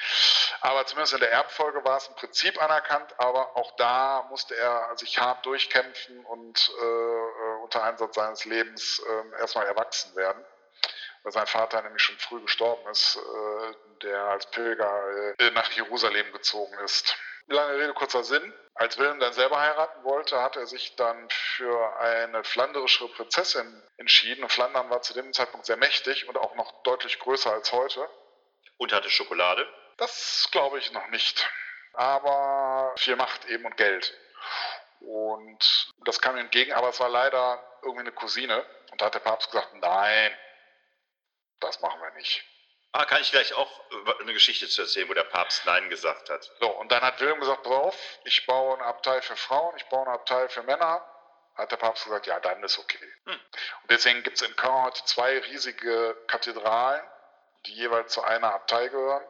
Aber 0.60 0.84
zumindest 0.86 1.14
in 1.14 1.20
der 1.20 1.32
Erbfolge 1.32 1.84
war 1.84 1.96
es 1.96 2.08
im 2.08 2.14
Prinzip 2.14 2.60
anerkannt, 2.62 3.14
aber 3.18 3.56
auch 3.56 3.74
da 3.76 4.26
musste 4.30 4.56
er 4.56 4.96
sich 4.96 5.18
hart 5.18 5.44
durchkämpfen 5.46 6.24
und 6.26 6.70
äh, 6.80 6.84
äh 6.84 7.62
unter 7.62 7.82
Einsatz 7.82 8.14
seines 8.14 8.44
Lebens 8.44 9.00
äh, 9.00 9.40
erstmal 9.40 9.66
erwachsen 9.66 10.14
werden 10.16 10.44
weil 11.24 11.32
sein 11.32 11.46
Vater 11.46 11.82
nämlich 11.82 12.02
schon 12.02 12.18
früh 12.18 12.40
gestorben 12.42 12.86
ist, 12.90 13.16
äh, 13.16 13.74
der 14.02 14.20
als 14.24 14.46
Pilger 14.50 15.34
äh, 15.38 15.50
nach 15.50 15.70
Jerusalem 15.72 16.30
gezogen 16.32 16.74
ist. 16.84 17.16
Lange 17.46 17.78
Rede, 17.78 17.94
kurzer 17.94 18.24
Sinn. 18.24 18.52
Als 18.74 18.98
Wilhelm 18.98 19.20
dann 19.20 19.32
selber 19.32 19.60
heiraten 19.60 20.04
wollte, 20.04 20.42
hat 20.42 20.56
er 20.56 20.66
sich 20.66 20.96
dann 20.96 21.28
für 21.30 21.96
eine 21.98 22.42
flanderische 22.44 23.08
Prinzessin 23.08 23.82
entschieden. 23.98 24.42
Und 24.42 24.50
Flandern 24.50 24.90
war 24.90 25.02
zu 25.02 25.14
dem 25.14 25.32
Zeitpunkt 25.32 25.66
sehr 25.66 25.76
mächtig 25.76 26.28
und 26.28 26.36
auch 26.36 26.54
noch 26.56 26.82
deutlich 26.82 27.18
größer 27.18 27.52
als 27.52 27.72
heute. 27.72 28.08
Und 28.76 28.92
hatte 28.92 29.10
Schokolade? 29.10 29.66
Das 29.96 30.48
glaube 30.50 30.78
ich 30.78 30.92
noch 30.92 31.08
nicht. 31.08 31.48
Aber 31.92 32.92
viel 32.96 33.16
Macht 33.16 33.44
eben 33.46 33.64
und 33.64 33.76
Geld. 33.76 34.12
Und 35.00 35.92
das 36.04 36.20
kam 36.20 36.36
ihm 36.36 36.40
entgegen, 36.40 36.72
aber 36.72 36.88
es 36.88 36.98
war 36.98 37.08
leider 37.08 37.62
irgendwie 37.82 38.00
eine 38.00 38.12
Cousine. 38.12 38.64
Und 38.90 39.00
da 39.00 39.06
hat 39.06 39.14
der 39.14 39.20
Papst 39.20 39.50
gesagt, 39.50 39.74
nein, 39.74 40.32
das 41.60 41.80
machen 41.80 42.00
wir 42.00 42.10
nicht. 42.12 42.44
Ah, 42.96 43.06
kann 43.06 43.20
ich 43.20 43.32
gleich 43.32 43.52
auch 43.54 43.80
eine 44.20 44.32
Geschichte 44.32 44.68
zu 44.68 44.82
erzählen, 44.82 45.08
wo 45.08 45.14
der 45.14 45.24
Papst 45.24 45.66
Nein 45.66 45.90
gesagt 45.90 46.30
hat. 46.30 46.48
So, 46.60 46.68
und 46.68 46.92
dann 46.92 47.02
hat 47.02 47.18
Wilhelm 47.18 47.40
gesagt, 47.40 47.64
pass 47.64 47.72
auf, 47.72 48.18
ich 48.24 48.46
baue 48.46 48.74
eine 48.76 48.84
Abtei 48.84 49.20
für 49.20 49.34
Frauen, 49.34 49.76
ich 49.76 49.84
baue 49.86 50.06
eine 50.06 50.14
Abtei 50.14 50.48
für 50.48 50.62
Männer. 50.62 51.04
Hat 51.56 51.72
der 51.72 51.76
Papst 51.76 52.04
gesagt, 52.04 52.28
ja, 52.28 52.38
dann 52.38 52.62
ist 52.62 52.78
okay. 52.78 53.12
Hm. 53.26 53.32
Und 53.32 53.90
deswegen 53.90 54.22
gibt 54.22 54.40
es 54.40 54.46
in 54.46 54.54
Caen 54.54 54.84
heute 54.84 55.04
zwei 55.06 55.38
riesige 55.40 56.16
Kathedralen, 56.28 57.02
die 57.66 57.74
jeweils 57.74 58.12
zu 58.12 58.22
einer 58.22 58.54
Abtei 58.54 58.86
gehören. 58.86 59.24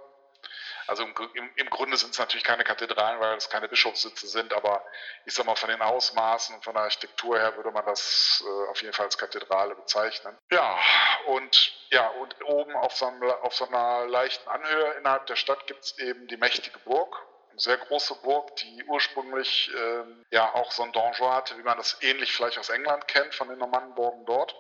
Also 0.87 1.05
im, 1.05 1.15
im, 1.35 1.51
im 1.57 1.71
Grunde 1.71 1.97
sind 1.97 2.13
es 2.13 2.19
natürlich 2.19 2.45
keine 2.45 2.65
Kathedralen, 2.65 3.21
weil 3.21 3.37
es 3.37 3.49
keine 3.49 3.69
Bischofssitze 3.69 4.27
sind, 4.27 4.53
aber 4.53 4.85
ich 5.25 5.35
sag 5.35 5.47
mal, 5.47 5.57
von 5.57 5.71
den 5.71 5.81
Ausmaßen 5.81 6.55
und 6.55 6.65
von 6.65 6.75
der 6.75 6.85
Architektur 6.85 7.39
her 7.39 7.57
würde 7.57 7.71
man 7.71 7.85
das 7.87 8.45
äh, 8.47 8.71
auf 8.71 8.81
jeden 8.83 8.93
Fall 8.93 9.07
als 9.07 9.19
Kathedrale 9.19 9.75
bezeichnen. 9.75 10.37
Ja, 10.51 10.79
und 11.27 11.73
ja, 11.91 12.09
und 12.09 12.37
oben 12.45 12.75
auf 12.77 12.95
so, 12.95 13.07
einem, 13.07 13.23
auf 13.23 13.55
so 13.55 13.67
einer 13.67 14.07
leichten 14.07 14.49
Anhöhe 14.49 14.93
innerhalb 14.99 15.27
der 15.27 15.37
Stadt 15.37 15.67
gibt 15.67 15.85
es 15.85 15.99
eben 15.99 16.27
die 16.27 16.37
mächtige 16.37 16.79
Burg, 16.81 17.17
eine 17.51 17.61
sehr 17.61 17.77
große 17.77 18.17
Burg, 18.17 18.57
die 18.57 18.85
ursprünglich 18.85 19.71
ähm, 19.77 20.25
ja 20.31 20.53
auch 20.55 20.73
so 20.73 20.83
ein 20.83 20.93
Donjon 20.93 21.33
hatte, 21.33 21.57
wie 21.57 21.63
man 21.63 21.77
das 21.79 21.97
ähnlich 22.03 22.33
vielleicht 22.33 22.59
aus 22.59 22.69
England 22.69 23.07
kennt, 23.07 23.35
von 23.35 23.49
den 23.49 23.59
Normannenburgen 23.59 24.27
dort. 24.27 24.55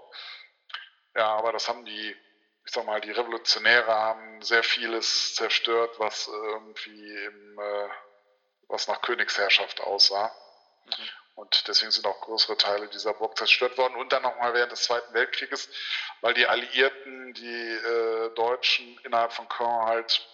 Ja, 1.16 1.26
aber 1.36 1.52
das 1.52 1.68
haben 1.68 1.84
die 1.84 2.16
ich 2.66 2.72
sag 2.72 2.86
mal, 2.86 3.00
die 3.00 3.10
Revolutionäre 3.10 3.92
haben 3.92 4.42
sehr 4.42 4.62
vieles 4.62 5.34
zerstört, 5.34 5.98
was 5.98 6.28
irgendwie 6.28 7.14
im, 7.24 7.58
äh, 7.58 7.88
was 8.68 8.88
nach 8.88 9.02
Königsherrschaft 9.02 9.80
aussah. 9.80 10.34
Mhm. 10.86 11.08
Und 11.36 11.66
deswegen 11.66 11.90
sind 11.90 12.06
auch 12.06 12.20
größere 12.20 12.56
Teile 12.56 12.88
dieser 12.88 13.12
Burg 13.12 13.36
zerstört 13.36 13.76
worden. 13.76 13.96
Und 13.96 14.12
dann 14.12 14.22
nochmal 14.22 14.54
während 14.54 14.72
des 14.72 14.84
Zweiten 14.84 15.12
Weltkrieges, 15.14 15.68
weil 16.20 16.32
die 16.32 16.46
Alliierten 16.46 17.34
die 17.34 17.70
äh, 17.72 18.34
Deutschen 18.34 18.98
innerhalb 19.04 19.32
von 19.32 19.48
Caen 19.48 19.86
halt 19.86 20.26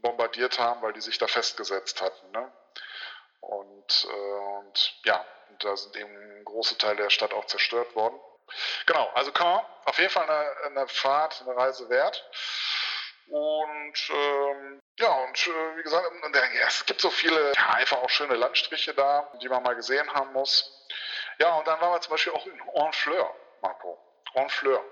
bombardiert 0.00 0.58
haben, 0.58 0.80
weil 0.80 0.94
die 0.94 1.02
sich 1.02 1.18
da 1.18 1.26
festgesetzt 1.26 2.00
hatten. 2.00 2.30
Ne? 2.30 2.50
Und, 3.40 4.08
äh, 4.10 4.58
und 4.58 5.00
ja, 5.04 5.24
und 5.50 5.62
da 5.62 5.76
sind 5.76 5.96
eben 5.96 6.44
große 6.44 6.78
Teile 6.78 6.96
der 6.96 7.10
Stadt 7.10 7.34
auch 7.34 7.44
zerstört 7.44 7.94
worden. 7.94 8.18
Genau, 8.86 9.10
also 9.14 9.32
Caen, 9.32 9.64
auf 9.84 9.98
jeden 9.98 10.10
Fall 10.10 10.28
eine, 10.28 10.78
eine 10.78 10.88
Fahrt, 10.88 11.42
eine 11.42 11.56
Reise 11.56 11.88
wert. 11.88 12.24
Und 13.28 14.10
ähm, 14.10 14.80
ja, 14.98 15.08
und 15.08 15.46
äh, 15.46 15.76
wie 15.76 15.82
gesagt, 15.82 16.10
es 16.66 16.86
gibt 16.86 17.00
so 17.00 17.10
viele, 17.10 17.52
ja, 17.54 17.70
einfach 17.74 17.98
auch 17.98 18.10
schöne 18.10 18.34
Landstriche 18.34 18.92
da, 18.92 19.30
die 19.40 19.48
man 19.48 19.62
mal 19.62 19.76
gesehen 19.76 20.12
haben 20.12 20.32
muss. 20.32 20.88
Ja, 21.38 21.54
und 21.54 21.66
dann 21.66 21.80
waren 21.80 21.92
wir 21.92 22.00
zum 22.00 22.10
Beispiel 22.10 22.32
auch 22.32 22.46
in 22.46 22.60
Honfleur, 22.74 23.34
Marco. 23.62 23.98
Honfleur. 24.34 24.84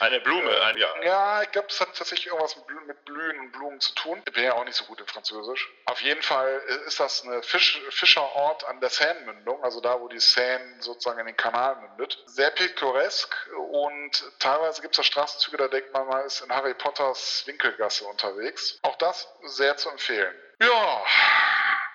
Eine 0.00 0.20
Blume, 0.20 0.50
äh, 0.50 0.60
ein, 0.60 0.76
ja. 0.76 1.02
Ja, 1.02 1.42
ich 1.42 1.50
glaube, 1.50 1.68
es 1.68 1.80
hat 1.80 1.88
tatsächlich 1.96 2.26
irgendwas 2.26 2.56
mit 2.86 3.04
Blühen 3.04 3.38
und 3.40 3.52
Blumen 3.52 3.80
zu 3.80 3.94
tun. 3.94 4.22
Ich 4.26 4.32
bin 4.32 4.44
ja 4.44 4.54
auch 4.54 4.64
nicht 4.64 4.76
so 4.76 4.84
gut 4.84 5.00
in 5.00 5.06
Französisch. 5.06 5.68
Auf 5.86 6.00
jeden 6.00 6.22
Fall 6.22 6.62
ist 6.86 7.00
das 7.00 7.24
ein 7.24 7.42
Fisch, 7.42 7.80
Fischerort 7.90 8.64
an 8.68 8.80
der 8.80 8.90
Seine-Mündung, 8.90 9.62
also 9.62 9.80
da, 9.80 10.00
wo 10.00 10.08
die 10.08 10.20
Seine 10.20 10.80
sozusagen 10.80 11.18
in 11.20 11.26
den 11.26 11.36
Kanal 11.36 11.76
mündet. 11.76 12.22
Sehr 12.26 12.50
pittoresk 12.50 13.34
und 13.70 14.24
teilweise 14.38 14.82
gibt 14.82 14.94
es 14.94 14.98
da 14.98 15.02
Straßenzüge, 15.02 15.56
da 15.56 15.68
denkt 15.68 15.92
man 15.92 16.06
mal, 16.06 16.20
ist 16.20 16.40
in 16.40 16.52
Harry 16.54 16.74
Potters 16.74 17.46
Winkelgasse 17.46 18.04
unterwegs. 18.04 18.78
Auch 18.82 18.96
das 18.96 19.28
sehr 19.42 19.76
zu 19.76 19.90
empfehlen. 19.90 20.34
Ja, 20.60 21.04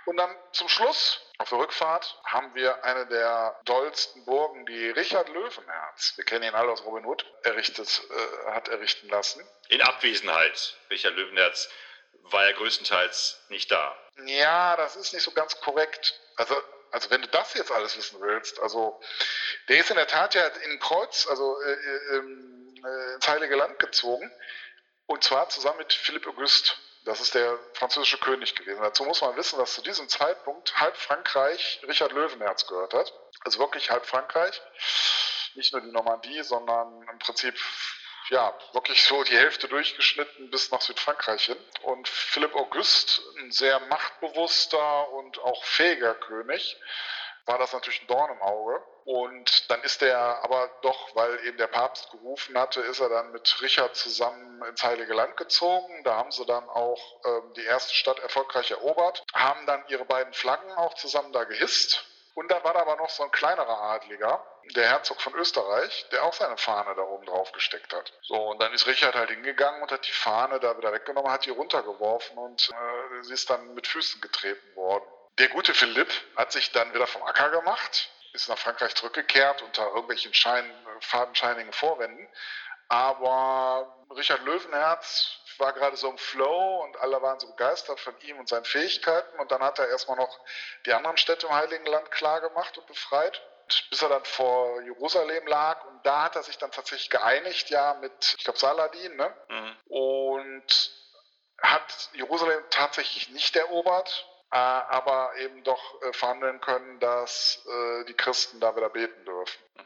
und 0.06 0.18
dann 0.18 0.36
zum 0.52 0.68
Schluss 0.70 1.22
auf 1.40 1.50
der 1.50 1.58
Rückfahrt 1.58 2.20
haben 2.26 2.54
wir 2.54 2.84
eine 2.84 3.08
der 3.08 3.60
dollsten 3.66 4.24
Burgen, 4.26 4.66
die 4.66 4.90
Richard 4.92 5.30
Löwenherz, 5.30 6.14
wir 6.16 6.26
kennen 6.26 6.44
ihn 6.44 6.54
alle 6.54 6.72
aus 6.72 6.86
Robin 6.86 7.06
Hood, 7.06 7.26
errichtet, 7.44 8.02
äh, 8.10 8.52
hat 8.52 8.68
errichten 8.68 9.10
lassen. 9.10 9.44
In 9.70 9.82
Abwesenheit. 9.82 10.78
Richard 10.90 11.16
Löwenherz 11.16 11.70
war 12.24 12.46
ja 12.48 12.56
größtenteils 12.56 13.42
nicht 13.50 13.72
da. 13.72 13.98
Ja, 14.26 14.76
das 14.76 14.96
ist 14.96 15.14
nicht 15.14 15.24
so 15.24 15.32
ganz 15.32 15.60
korrekt. 15.60 16.20
Also, 16.36 16.56
also 16.92 17.10
wenn 17.10 17.22
du 17.22 17.28
das 17.28 17.54
jetzt 17.56 17.72
alles 17.72 17.98
wissen 17.98 18.22
willst, 18.22 18.60
also 18.62 19.02
der 19.68 19.80
ist 19.80 19.90
in 19.90 19.98
der 19.98 20.08
Tat 20.08 20.36
ja 20.36 20.46
in 20.46 20.80
Kreuz, 20.80 21.28
also 21.28 21.60
äh, 21.62 21.72
äh, 21.72 22.18
äh 22.18 23.16
ins 23.16 23.28
Heilige 23.28 23.56
Land 23.56 23.80
gezogen. 23.80 24.32
Und 25.06 25.24
zwar 25.24 25.50
zusammen 25.50 25.80
mit 25.80 25.94
Philipp 25.94 26.28
August. 26.28 26.78
Das 27.06 27.20
ist 27.20 27.36
der 27.36 27.60
französische 27.74 28.18
König 28.18 28.56
gewesen. 28.56 28.82
Dazu 28.82 29.04
muss 29.04 29.22
man 29.22 29.36
wissen, 29.36 29.60
dass 29.60 29.74
zu 29.74 29.82
diesem 29.82 30.08
Zeitpunkt 30.08 30.80
halb 30.80 30.96
Frankreich 30.96 31.82
Richard 31.88 32.14
Löwenherz 32.14 32.66
gehört 32.66 32.94
hat. 32.94 33.14
Also 33.42 33.60
wirklich 33.60 33.90
halb 33.90 34.06
Frankreich. 34.06 34.62
Nicht 35.56 35.74
nur 35.74 35.82
die 35.82 35.92
Normandie, 35.92 36.42
sondern 36.44 37.06
im 37.12 37.20
Prinzip 37.20 37.56
ja, 38.30 38.58
wirklich 38.72 39.04
so 39.04 39.24
die 39.24 39.38
Hälfte 39.38 39.68
durchgeschnitten 39.68 40.50
bis 40.50 40.72
nach 40.72 40.82
Südfrankreich 40.82 41.46
hin. 41.46 41.58
Und 41.82 42.08
Philipp 42.08 42.56
August, 42.56 43.22
ein 43.38 43.52
sehr 43.52 43.80
machtbewusster 43.82 45.10
und 45.10 45.40
auch 45.40 45.64
fähiger 45.66 46.16
König, 46.16 46.78
war 47.46 47.58
das 47.58 47.74
natürlich 47.74 48.02
ein 48.02 48.08
Dorn 48.08 48.32
im 48.32 48.42
Auge. 48.42 48.82
Und 49.06 49.70
dann 49.70 49.82
ist 49.82 50.02
er 50.02 50.44
aber 50.44 50.70
doch, 50.82 51.16
weil 51.16 51.46
eben 51.46 51.58
der 51.58 51.68
Papst 51.68 52.10
gerufen 52.12 52.58
hatte, 52.58 52.82
ist 52.82 53.00
er 53.00 53.10
dann 53.10 53.32
mit 53.32 53.62
Richard 53.62 53.96
zusammen 53.96 54.64
ins 54.64 54.84
Heilige 54.84 55.14
Land 55.14 55.36
gezogen. 55.36 56.04
Da 56.04 56.16
haben 56.16 56.32
sie 56.32 56.46
dann 56.46 56.68
auch 56.70 57.02
ähm, 57.26 57.54
die 57.56 57.64
erste 57.64 57.94
Stadt 57.94 58.20
erfolgreich 58.20 58.72
erobert, 58.72 59.24
haben 59.34 59.66
dann 59.66 59.84
ihre 59.88 60.06
beiden 60.06 60.34
Flaggen 60.34 60.72
auch 60.74 60.94
zusammen 60.94 61.34
da 61.34 61.44
gehisst. 61.44 62.06
Und 62.36 62.50
dann 62.50 62.64
war 62.64 62.74
da 62.74 62.82
aber 62.82 62.96
noch 62.96 63.10
so 63.10 63.24
ein 63.24 63.32
kleinerer 63.32 63.80
Adliger, 63.82 64.44
der 64.76 64.88
Herzog 64.88 65.22
von 65.22 65.36
Österreich, 65.36 66.08
der 66.12 66.24
auch 66.24 66.34
seine 66.34 66.58
Fahne 66.58 66.96
da 66.96 67.04
oben 67.04 67.26
drauf 67.26 67.52
gesteckt 67.52 67.94
hat. 67.94 68.12
So, 68.22 68.36
und 68.36 68.60
dann 68.62 68.74
ist 68.74 68.88
Richard 68.88 69.14
halt 69.14 69.30
hingegangen 69.30 69.82
und 69.82 69.92
hat 69.92 70.08
die 70.08 70.12
Fahne 70.12 70.60
da 70.60 70.78
wieder 70.78 70.92
weggenommen, 70.94 71.32
hat 71.32 71.46
die 71.46 71.52
runtergeworfen 71.52 72.38
und 72.38 72.70
äh, 72.70 73.24
sie 73.24 73.34
ist 73.34 73.50
dann 73.50 73.74
mit 73.76 73.86
Füßen 73.86 74.22
getreten 74.22 74.76
worden. 74.76 75.04
Der 75.38 75.50
gute 75.50 75.74
Philipp 75.74 76.10
hat 76.36 76.52
sich 76.52 76.72
dann 76.72 76.94
wieder 76.94 77.08
vom 77.08 77.24
Acker 77.24 77.50
gemacht, 77.50 78.10
ist 78.34 78.50
nach 78.50 78.58
Frankreich 78.58 78.96
zurückgekehrt 78.96 79.62
unter 79.62 79.88
irgendwelchen 79.88 80.34
Schein, 80.34 80.70
fadenscheinigen 81.00 81.74
Vorwänden. 81.74 82.28
Aber 82.90 84.06
Richard 84.16 84.42
Löwenherz 84.44 85.38
war 85.58 85.74
gerade 85.74 85.96
so 85.96 86.10
im 86.10 86.18
Flow 86.18 86.84
und 86.84 86.98
alle 86.98 87.22
waren 87.22 87.40
so 87.40 87.48
begeistert 87.48 88.00
von 88.00 88.20
ihm 88.22 88.38
und 88.40 88.50
seinen 88.50 88.66
Fähigkeiten. 88.66 89.40
Und 89.40 89.52
dann 89.52 89.62
hat 89.62 89.80
er 89.80 89.88
erstmal 89.88 90.18
noch 90.18 90.40
die 90.86 90.94
anderen 90.94 91.18
Städte 91.18 91.48
im 91.48 91.54
Heiligen 91.54 91.86
Land 91.86 92.12
klargemacht 92.12 92.78
und 92.78 92.88
befreit 92.88 93.42
bis 93.90 94.02
er 94.02 94.10
dann 94.10 94.26
vor 94.26 94.82
Jerusalem 94.82 95.48
lag. 95.48 95.86
Und 95.86 96.06
da 96.06 96.24
hat 96.24 96.36
er 96.36 96.44
sich 96.44 96.58
dann 96.58 96.72
tatsächlich 96.72 97.10
geeinigt, 97.10 97.70
ja, 97.70 97.96
mit, 97.96 98.36
ich 98.38 98.44
glaube, 98.44 98.60
Saladin, 98.60 99.16
ne? 99.16 99.34
Mhm. 99.50 99.78
Und 99.88 100.92
hat 101.62 102.10
Jerusalem 102.14 102.64
tatsächlich 102.70 103.30
nicht 103.30 103.56
erobert, 103.56 104.28
aber 104.54 105.36
eben 105.38 105.64
doch 105.64 106.02
äh, 106.02 106.14
verhandeln 106.14 106.62
können, 106.62 107.00
dass 107.00 107.66
äh, 107.68 108.06
die 108.06 108.14
Christen 108.14 108.60
da 108.60 108.76
wieder 108.76 108.90
beten 108.90 109.26
dürfen. 109.26 109.60
Mhm. 109.76 109.84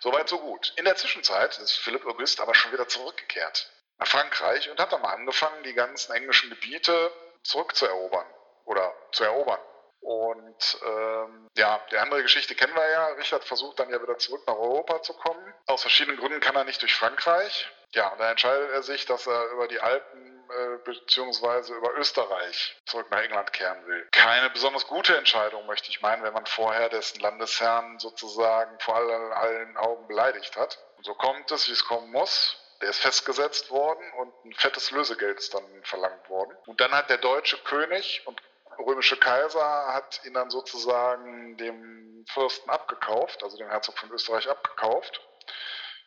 Soweit, 0.00 0.28
so 0.28 0.38
gut. 0.38 0.72
In 0.76 0.84
der 0.84 0.96
Zwischenzeit 0.96 1.58
ist 1.58 1.78
Philipp 1.78 2.06
August 2.06 2.40
aber 2.40 2.54
schon 2.54 2.72
wieder 2.72 2.88
zurückgekehrt 2.88 3.70
nach 3.98 4.06
Frankreich 4.06 4.70
und 4.70 4.78
hat 4.78 4.92
dann 4.92 5.00
mal 5.02 5.14
angefangen, 5.14 5.62
die 5.62 5.74
ganzen 5.74 6.12
englischen 6.12 6.50
Gebiete 6.50 7.10
zurückzuerobern 7.42 8.26
oder 8.64 8.94
zu 9.12 9.24
erobern. 9.24 9.60
Und 10.00 10.78
ähm, 10.86 11.48
ja, 11.56 11.80
die 11.90 11.96
andere 11.96 12.22
Geschichte 12.22 12.54
kennen 12.54 12.74
wir 12.76 12.90
ja. 12.90 13.06
Richard 13.08 13.44
versucht 13.44 13.80
dann 13.80 13.90
ja 13.90 14.00
wieder 14.00 14.18
zurück 14.18 14.42
nach 14.46 14.54
Europa 14.56 15.02
zu 15.02 15.14
kommen. 15.14 15.54
Aus 15.66 15.82
verschiedenen 15.82 16.18
Gründen 16.18 16.40
kann 16.40 16.54
er 16.54 16.64
nicht 16.64 16.80
durch 16.82 16.94
Frankreich. 16.94 17.68
Ja, 17.92 18.08
und 18.08 18.20
dann 18.20 18.30
entscheidet 18.30 18.70
er 18.70 18.82
sich, 18.82 19.06
dass 19.06 19.26
er 19.26 19.50
über 19.50 19.66
die 19.66 19.80
Alpen 19.80 20.35
äh, 20.48 20.78
beziehungsweise 20.84 21.74
über 21.74 21.94
Österreich 21.96 22.76
zurück 22.86 23.10
nach 23.10 23.22
England 23.22 23.52
kehren 23.52 23.86
will. 23.86 24.06
Keine 24.10 24.50
besonders 24.50 24.86
gute 24.86 25.16
Entscheidung, 25.16 25.66
möchte 25.66 25.90
ich 25.90 26.02
meinen, 26.02 26.22
wenn 26.22 26.32
man 26.32 26.46
vorher 26.46 26.88
dessen 26.88 27.20
Landesherrn 27.20 27.98
sozusagen 27.98 28.78
vor 28.80 28.96
allen, 28.96 29.32
allen 29.32 29.76
Augen 29.76 30.06
beleidigt 30.06 30.56
hat. 30.56 30.78
Und 30.96 31.04
so 31.04 31.14
kommt 31.14 31.50
es, 31.50 31.68
wie 31.68 31.72
es 31.72 31.84
kommen 31.84 32.10
muss. 32.12 32.56
Der 32.80 32.90
ist 32.90 33.00
festgesetzt 33.00 33.70
worden 33.70 34.04
und 34.18 34.32
ein 34.44 34.52
fettes 34.52 34.90
Lösegeld 34.90 35.38
ist 35.38 35.54
dann 35.54 35.64
verlangt 35.82 36.28
worden. 36.28 36.54
Und 36.66 36.80
dann 36.80 36.92
hat 36.92 37.08
der 37.08 37.18
deutsche 37.18 37.56
König 37.58 38.22
und 38.26 38.40
römische 38.78 39.16
Kaiser 39.16 39.94
hat 39.94 40.20
ihn 40.24 40.34
dann 40.34 40.50
sozusagen 40.50 41.56
dem 41.56 42.26
Fürsten 42.28 42.68
abgekauft, 42.68 43.42
also 43.42 43.56
dem 43.56 43.70
Herzog 43.70 43.98
von 43.98 44.10
Österreich 44.10 44.48
abgekauft 44.50 45.20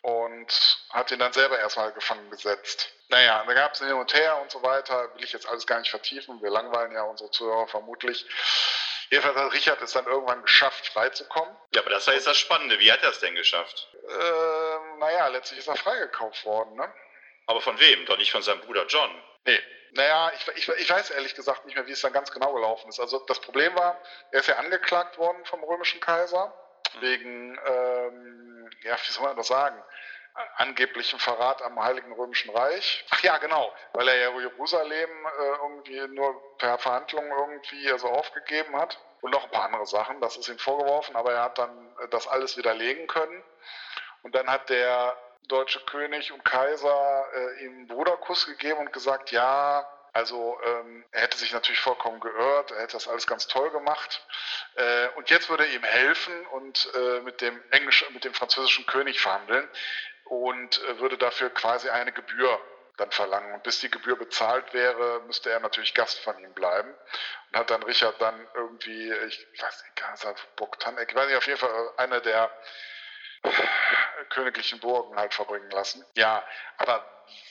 und 0.01 0.85
hat 0.89 1.11
ihn 1.11 1.19
dann 1.19 1.33
selber 1.33 1.59
erstmal 1.59 1.91
gefangen 1.91 2.29
gesetzt. 2.29 2.91
Naja, 3.09 3.43
da 3.45 3.53
gab 3.53 3.73
es 3.73 3.79
hin 3.79 3.91
und 3.93 4.13
her 4.13 4.39
und 4.41 4.51
so 4.51 4.61
weiter, 4.63 5.13
will 5.15 5.23
ich 5.23 5.33
jetzt 5.33 5.47
alles 5.47 5.65
gar 5.65 5.79
nicht 5.79 5.89
vertiefen, 5.89 6.41
wir 6.41 6.49
langweilen 6.49 6.91
ja 6.91 7.03
unsere 7.03 7.31
Zuhörer 7.31 7.67
vermutlich. 7.67 8.25
Jedenfalls 9.09 9.35
hat 9.37 9.53
Richard 9.53 9.81
es 9.81 9.93
dann 9.93 10.05
irgendwann 10.05 10.43
geschafft, 10.43 10.87
freizukommen. 10.87 11.55
Ja, 11.73 11.81
aber 11.81 11.89
das 11.89 12.05
war 12.05 12.13
jetzt 12.13 12.27
das 12.27 12.37
Spannende. 12.37 12.77
Wie 12.79 12.91
hat 12.91 13.01
er 13.01 13.09
es 13.09 13.19
denn 13.19 13.33
geschafft? 13.33 13.89
Ähm, 14.07 14.99
naja, 14.99 15.27
letztlich 15.29 15.59
ist 15.59 15.67
er 15.67 15.75
freigekauft 15.75 16.45
worden, 16.45 16.75
ne? 16.75 16.93
Aber 17.47 17.59
von 17.61 17.79
wem? 17.79 18.05
Doch 18.05 18.17
nicht 18.17 18.31
von 18.31 18.43
seinem 18.43 18.61
Bruder 18.61 18.85
John. 18.85 19.09
Nee, 19.45 19.59
naja, 19.93 20.31
ich, 20.35 20.47
ich, 20.55 20.69
ich, 20.69 20.89
weiß 20.89 21.09
ehrlich 21.11 21.33
gesagt 21.35 21.65
nicht 21.65 21.75
mehr, 21.75 21.87
wie 21.87 21.91
es 21.91 22.01
dann 22.01 22.13
ganz 22.13 22.31
genau 22.31 22.53
gelaufen 22.53 22.89
ist. 22.89 22.99
Also 22.99 23.19
das 23.19 23.39
Problem 23.39 23.75
war, 23.75 23.99
er 24.31 24.39
ist 24.39 24.47
ja 24.47 24.57
angeklagt 24.57 25.17
worden 25.17 25.43
vom 25.45 25.63
römischen 25.63 25.99
Kaiser 25.99 26.53
mhm. 26.95 27.01
wegen, 27.01 27.59
ähm, 27.65 27.78
ja, 28.83 28.95
wie 28.95 29.11
soll 29.11 29.25
man 29.25 29.37
das 29.37 29.47
sagen, 29.47 29.81
angeblichem 30.55 31.19
Verrat 31.19 31.61
am 31.61 31.81
Heiligen 31.81 32.11
Römischen 32.13 32.51
Reich. 32.51 33.05
Ach 33.09 33.23
ja, 33.23 33.37
genau, 33.37 33.73
weil 33.93 34.07
er 34.07 34.15
ja 34.15 34.39
Jerusalem 34.39 35.09
äh, 35.25 35.43
irgendwie 35.61 36.15
nur 36.15 36.57
per 36.57 36.77
Verhandlung 36.77 37.25
irgendwie 37.29 37.91
also 37.91 38.07
aufgegeben 38.07 38.75
hat 38.75 38.99
und 39.21 39.31
noch 39.31 39.45
ein 39.45 39.51
paar 39.51 39.65
andere 39.65 39.85
Sachen. 39.85 40.21
Das 40.21 40.37
ist 40.37 40.47
ihm 40.47 40.59
vorgeworfen, 40.59 41.15
aber 41.15 41.33
er 41.33 41.43
hat 41.43 41.57
dann 41.57 41.95
äh, 41.99 42.07
das 42.09 42.27
alles 42.27 42.57
widerlegen 42.57 43.07
können. 43.07 43.43
Und 44.23 44.35
dann 44.35 44.49
hat 44.49 44.69
der 44.69 45.15
deutsche 45.47 45.79
König 45.85 46.31
und 46.31 46.45
Kaiser 46.45 47.25
äh, 47.33 47.65
ihm 47.65 47.71
einen 47.71 47.87
Bruderkuss 47.87 48.45
gegeben 48.45 48.79
und 48.79 48.93
gesagt, 48.93 49.31
ja, 49.31 49.85
also 50.19 50.59
ähm, 50.65 51.05
er 51.11 51.21
hätte 51.21 51.37
sich 51.37 51.53
natürlich 51.53 51.79
vollkommen 51.79 52.19
geirrt, 52.19 52.71
er 52.71 52.81
hätte 52.81 52.97
das 52.97 53.07
alles 53.07 53.25
ganz 53.25 53.47
toll 53.47 53.71
gemacht. 53.71 54.21
Äh, 54.75 55.07
und 55.15 55.29
jetzt 55.29 55.49
würde 55.49 55.65
er 55.65 55.73
ihm 55.73 55.83
helfen 55.83 56.45
und 56.47 56.89
äh, 56.93 57.21
mit 57.21 57.39
dem 57.39 57.57
englischen, 57.71 58.13
mit 58.13 58.25
dem 58.25 58.33
französischen 58.33 58.85
König 58.85 59.21
verhandeln 59.21 59.65
und 60.25 60.83
äh, 60.83 60.99
würde 60.99 61.17
dafür 61.17 61.49
quasi 61.51 61.89
eine 61.89 62.11
Gebühr 62.11 62.59
dann 62.97 63.11
verlangen. 63.11 63.53
Und 63.53 63.63
bis 63.63 63.79
die 63.79 63.89
Gebühr 63.89 64.17
bezahlt 64.17 64.73
wäre, 64.73 65.21
müsste 65.25 65.51
er 65.51 65.61
natürlich 65.61 65.93
Gast 65.93 66.19
von 66.19 66.37
ihm 66.39 66.53
bleiben. 66.53 66.93
Und 67.49 67.57
hat 67.57 67.69
dann 67.69 67.81
Richard 67.83 68.19
dann 68.19 68.45
irgendwie, 68.55 69.13
ich 69.13 69.47
weiß 69.57 69.83
nicht, 69.83 70.55
Bogtanek, 70.57 71.09
ich 71.09 71.15
weiß 71.15 71.27
nicht, 71.27 71.37
auf 71.37 71.47
jeden 71.47 71.59
Fall 71.59 71.93
einer 71.95 72.19
der 72.19 72.51
königlichen 74.29 74.79
Burgen 74.79 75.15
halt 75.17 75.33
verbringen 75.33 75.69
lassen. 75.71 76.05
Ja, 76.15 76.43
aber 76.77 77.03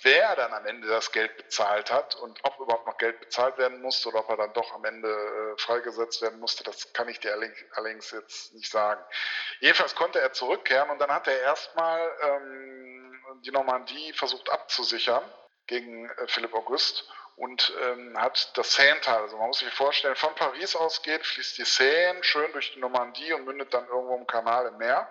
wer 0.03 0.37
dann 0.37 0.53
am 0.53 0.67
Ende 0.67 0.89
das 0.89 1.13
Geld 1.13 1.37
bezahlt 1.37 1.91
hat 1.91 2.15
und 2.17 2.39
ob 2.43 2.59
überhaupt 2.59 2.87
noch 2.87 2.99
Geld 2.99 3.21
bezahlt 3.21 3.59
werden 3.59 3.81
musste 3.81 4.09
oder 4.09 4.21
ob 4.21 4.31
er 4.31 4.37
dann 4.37 4.53
doch 4.53 4.73
am 4.75 4.85
Ende 4.85 5.09
äh, 5.09 5.61
freigesetzt 5.61 6.23
werden 6.23 6.41
musste, 6.41 6.65
das 6.65 6.93
kann 6.93 7.09
ich 7.09 7.21
dir 7.21 7.33
allerdings 7.73 8.11
jetzt 8.11 8.55
nicht 8.55 8.71
sagen. 8.71 9.03
Jedenfalls 9.61 9.95
konnte 9.95 10.21
er 10.21 10.33
zurückkehren 10.33 10.91
und 10.91 10.99
dann 10.99 11.11
hat 11.11 11.27
er 11.27 11.41
erstmal 11.41 12.11
ähm, 12.23 13.41
die 13.45 13.51
Normandie 13.51 14.13
versucht 14.13 14.51
abzusichern 14.51 15.23
gegen 15.67 16.09
äh, 16.09 16.29
Philipp 16.29 16.55
August 16.55 17.09
und 17.37 17.73
ähm, 17.83 18.21
hat 18.21 18.57
das 18.57 18.75
Seinetal, 18.75 19.23
also 19.23 19.37
man 19.37 19.49
muss 19.49 19.61
sich 19.61 19.73
vorstellen, 19.73 20.17
von 20.17 20.35
Paris 20.35 20.75
aus 20.75 21.03
geht, 21.03 21.25
fließt 21.25 21.59
die 21.59 21.65
Seine 21.65 22.23
schön 22.25 22.51
durch 22.53 22.73
die 22.73 22.81
Normandie 22.81 23.33
und 23.33 23.45
mündet 23.45 23.73
dann 23.73 23.87
irgendwo 23.87 24.17
im 24.17 24.27
Kanal 24.27 24.67
im 24.67 24.77
Meer 24.79 25.09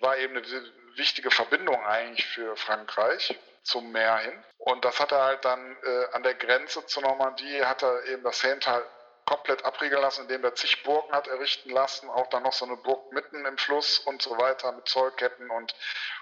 war 0.00 0.16
eben 0.18 0.36
eine 0.36 0.72
wichtige 0.96 1.30
Verbindung 1.30 1.84
eigentlich 1.84 2.26
für 2.26 2.56
Frankreich 2.56 3.38
zum 3.62 3.92
Meer 3.92 4.18
hin. 4.18 4.44
Und 4.58 4.84
das 4.84 4.98
hat 5.00 5.12
er 5.12 5.22
halt 5.22 5.44
dann 5.44 5.76
äh, 5.82 6.06
an 6.12 6.22
der 6.22 6.34
Grenze 6.34 6.84
zur 6.86 7.02
Normandie, 7.02 7.64
hat 7.64 7.82
er 7.82 8.04
eben 8.06 8.22
das 8.22 8.40
Seintal 8.40 8.84
komplett 9.26 9.64
abriegeln 9.64 10.00
lassen, 10.00 10.22
indem 10.22 10.44
er 10.44 10.54
zig 10.54 10.84
Burgen 10.84 11.12
hat 11.12 11.26
errichten 11.26 11.70
lassen, 11.70 12.08
auch 12.08 12.28
dann 12.28 12.44
noch 12.44 12.52
so 12.52 12.64
eine 12.64 12.76
Burg 12.76 13.12
mitten 13.12 13.44
im 13.44 13.58
Fluss 13.58 13.98
und 13.98 14.22
so 14.22 14.38
weiter 14.38 14.70
mit 14.72 14.86
Zollketten 14.88 15.50
und, 15.50 15.74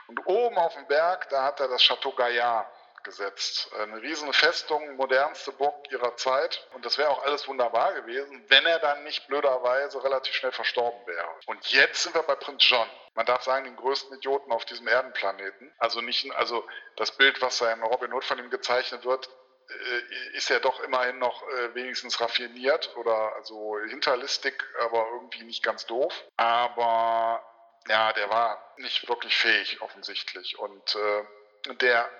und 0.08 0.26
oben 0.26 0.56
auf 0.56 0.74
dem 0.74 0.86
Berg, 0.86 1.28
da 1.28 1.44
hat 1.44 1.60
er 1.60 1.68
das 1.68 1.82
Chateau 1.82 2.12
Gaillard 2.12 2.66
gesetzt. 3.04 3.70
Eine 3.78 4.02
riesen 4.02 4.32
Festung, 4.32 4.96
modernste 4.96 5.52
Burg 5.52 5.90
ihrer 5.90 6.16
Zeit. 6.16 6.66
Und 6.72 6.84
das 6.84 6.98
wäre 6.98 7.10
auch 7.10 7.22
alles 7.24 7.46
wunderbar 7.46 7.92
gewesen, 7.94 8.44
wenn 8.48 8.66
er 8.66 8.78
dann 8.78 9.04
nicht 9.04 9.26
blöderweise 9.28 10.02
relativ 10.02 10.34
schnell 10.34 10.52
verstorben 10.52 11.06
wäre. 11.06 11.28
Und 11.46 11.64
jetzt 11.68 12.02
sind 12.02 12.14
wir 12.14 12.22
bei 12.22 12.34
Prinz 12.34 12.64
John. 12.68 12.88
Man 13.14 13.26
darf 13.26 13.42
sagen, 13.42 13.64
den 13.64 13.76
größten 13.76 14.16
Idioten 14.16 14.50
auf 14.50 14.64
diesem 14.64 14.88
Erdenplaneten. 14.88 15.72
Also 15.78 16.00
nicht, 16.00 16.30
also 16.34 16.66
das 16.96 17.12
Bild, 17.12 17.40
was 17.40 17.58
da 17.58 17.72
in 17.72 17.82
Robin 17.82 18.12
Hood 18.12 18.24
von 18.24 18.38
ihm 18.38 18.50
gezeichnet 18.50 19.04
wird, 19.04 19.28
äh, 19.68 20.36
ist 20.36 20.50
ja 20.50 20.58
doch 20.58 20.80
immerhin 20.80 21.18
noch 21.18 21.42
äh, 21.48 21.74
wenigstens 21.74 22.20
raffiniert 22.20 22.94
oder 22.96 23.34
also 23.36 23.78
hinterlistig, 23.88 24.54
aber 24.80 25.06
irgendwie 25.12 25.44
nicht 25.44 25.62
ganz 25.62 25.86
doof. 25.86 26.12
Aber 26.36 27.42
ja, 27.88 28.12
der 28.12 28.30
war 28.30 28.74
nicht 28.78 29.08
wirklich 29.08 29.36
fähig 29.36 29.80
offensichtlich. 29.80 30.58
Und 30.58 30.96
äh, 30.96 31.74
der 31.76 32.10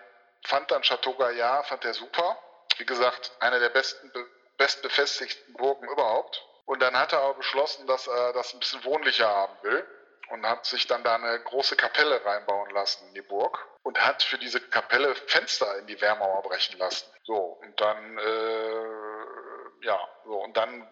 fand 0.45 0.71
dann 0.71 0.83
Chateau 0.83 1.15
Gaillard, 1.15 1.67
fand 1.67 1.85
er 1.85 1.95
super. 1.95 2.39
Wie 2.77 2.87
gesagt, 2.87 3.33
einer 3.41 3.59
der 3.61 3.71
besten, 3.71 4.11
bestbefestigten 4.57 5.55
Burgen 5.55 5.89
überhaupt. 5.89 6.45
Und 6.67 6.81
dann 6.81 6.99
hat 6.99 7.13
er 7.13 7.21
aber 7.21 7.35
beschlossen, 7.35 7.87
dass 7.87 8.07
er 8.07 8.33
das 8.33 8.55
ein 8.55 8.59
bisschen 8.59 8.85
wohnlicher 8.85 9.29
haben 9.29 9.57
will 9.63 9.87
und 10.31 10.47
hat 10.47 10.65
sich 10.65 10.87
dann 10.87 11.05
da 11.05 11.17
eine 11.17 11.39
große 11.41 11.77
Kapelle 11.77 12.25
reinbauen 12.25 12.71
lassen 12.71 13.07
in 13.09 13.15
die 13.15 13.23
Burg 13.23 13.59
und 13.83 14.01
hat 14.05 14.23
für 14.23 14.39
diese 14.39 14.61
Kapelle 14.61 15.15
Fenster 15.15 15.79
in 15.79 15.87
die 15.87 16.01
Wehrmauer 16.01 16.43
brechen 16.43 16.79
lassen. 16.79 17.11
So, 17.25 17.37
und 17.37 17.81
dann, 17.81 18.19
äh, 18.19 19.85
ja, 19.85 20.09
so, 20.25 20.43
und 20.43 20.57
dann, 20.57 20.91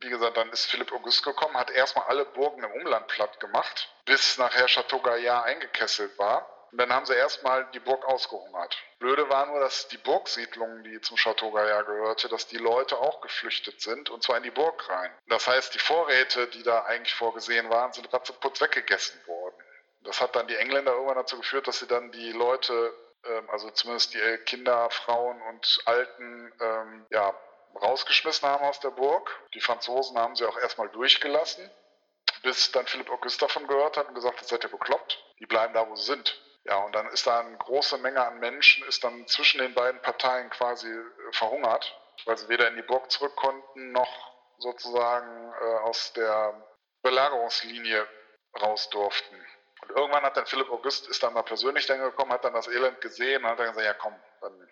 wie 0.00 0.08
gesagt, 0.08 0.36
dann 0.36 0.48
ist 0.50 0.66
Philipp 0.66 0.92
August 0.92 1.22
gekommen, 1.22 1.56
hat 1.56 1.70
erstmal 1.70 2.06
alle 2.06 2.24
Burgen 2.24 2.64
im 2.64 2.72
Umland 2.72 3.06
platt 3.08 3.38
gemacht, 3.40 3.94
bis 4.06 4.38
nachher 4.38 4.66
Chateau 4.66 5.00
Gaillard 5.00 5.44
eingekesselt 5.44 6.18
war. 6.18 6.48
Und 6.72 6.78
dann 6.78 6.90
haben 6.90 7.04
sie 7.04 7.14
erstmal 7.14 7.66
die 7.74 7.80
Burg 7.80 8.02
ausgehungert. 8.06 8.76
Blöde 8.98 9.28
war 9.28 9.44
nur, 9.46 9.60
dass 9.60 9.88
die 9.88 9.98
Burgsiedlung, 9.98 10.82
die 10.84 11.02
zum 11.02 11.18
Chateau 11.18 11.50
Gaillard 11.50 11.86
gehörte, 11.86 12.30
dass 12.30 12.46
die 12.46 12.56
Leute 12.56 12.98
auch 12.98 13.20
geflüchtet 13.20 13.82
sind 13.82 14.08
und 14.08 14.22
zwar 14.22 14.38
in 14.38 14.42
die 14.42 14.50
Burg 14.50 14.88
rein. 14.88 15.12
Das 15.28 15.46
heißt, 15.46 15.74
die 15.74 15.78
Vorräte, 15.78 16.46
die 16.48 16.62
da 16.62 16.84
eigentlich 16.84 17.14
vorgesehen 17.14 17.68
waren, 17.68 17.92
sind 17.92 18.10
ratzeputz 18.12 18.62
weggegessen 18.62 19.20
worden. 19.26 19.54
Das 20.04 20.22
hat 20.22 20.34
dann 20.34 20.48
die 20.48 20.56
Engländer 20.56 20.92
irgendwann 20.92 21.16
dazu 21.16 21.36
geführt, 21.36 21.68
dass 21.68 21.78
sie 21.78 21.86
dann 21.86 22.10
die 22.10 22.32
Leute, 22.32 22.94
ähm, 23.24 23.50
also 23.50 23.70
zumindest 23.70 24.14
die 24.14 24.38
Kinder, 24.46 24.88
Frauen 24.90 25.42
und 25.42 25.82
Alten, 25.84 26.52
ähm, 26.58 27.06
ja, 27.10 27.34
rausgeschmissen 27.82 28.48
haben 28.48 28.64
aus 28.64 28.80
der 28.80 28.90
Burg. 28.90 29.30
Die 29.54 29.60
Franzosen 29.60 30.18
haben 30.18 30.36
sie 30.36 30.46
auch 30.46 30.58
erstmal 30.58 30.88
durchgelassen 30.88 31.70
bis 32.42 32.72
dann 32.72 32.86
Philipp 32.86 33.10
August 33.10 33.40
davon 33.40 33.66
gehört 33.68 33.96
hat 33.96 34.08
und 34.08 34.14
gesagt 34.14 34.40
hat, 34.40 34.48
seid 34.48 34.64
ihr 34.64 34.70
bekloppt? 34.70 35.22
Die 35.38 35.46
bleiben 35.46 35.74
da, 35.74 35.88
wo 35.88 35.94
sie 35.94 36.04
sind. 36.04 36.40
Ja, 36.64 36.76
und 36.78 36.94
dann 36.94 37.08
ist 37.08 37.26
da 37.26 37.40
eine 37.40 37.56
große 37.56 37.98
Menge 37.98 38.24
an 38.24 38.38
Menschen, 38.38 38.86
ist 38.86 39.02
dann 39.02 39.26
zwischen 39.26 39.58
den 39.58 39.74
beiden 39.74 40.00
Parteien 40.00 40.48
quasi 40.50 40.88
äh, 40.88 41.32
verhungert, 41.32 41.98
weil 42.24 42.38
sie 42.38 42.48
weder 42.48 42.68
in 42.68 42.76
die 42.76 42.82
Burg 42.82 43.10
zurück 43.10 43.34
konnten, 43.34 43.90
noch 43.90 44.32
sozusagen 44.58 45.52
äh, 45.60 45.78
aus 45.80 46.12
der 46.12 46.54
Belagerungslinie 47.02 48.06
raus 48.60 48.88
durften. 48.90 49.34
Und 49.82 49.90
irgendwann 49.90 50.22
hat 50.22 50.36
dann 50.36 50.46
Philipp 50.46 50.70
August, 50.70 51.08
ist 51.08 51.22
dann 51.24 51.32
mal 51.32 51.42
persönlich 51.42 51.86
dann 51.86 52.00
gekommen, 52.00 52.32
hat 52.32 52.44
dann 52.44 52.54
das 52.54 52.68
Elend 52.68 53.00
gesehen 53.00 53.42
und 53.42 53.50
hat 53.50 53.58
dann 53.58 53.68
gesagt, 53.68 53.84
ja 53.84 53.94
komm, 53.94 54.14
dann 54.40 54.68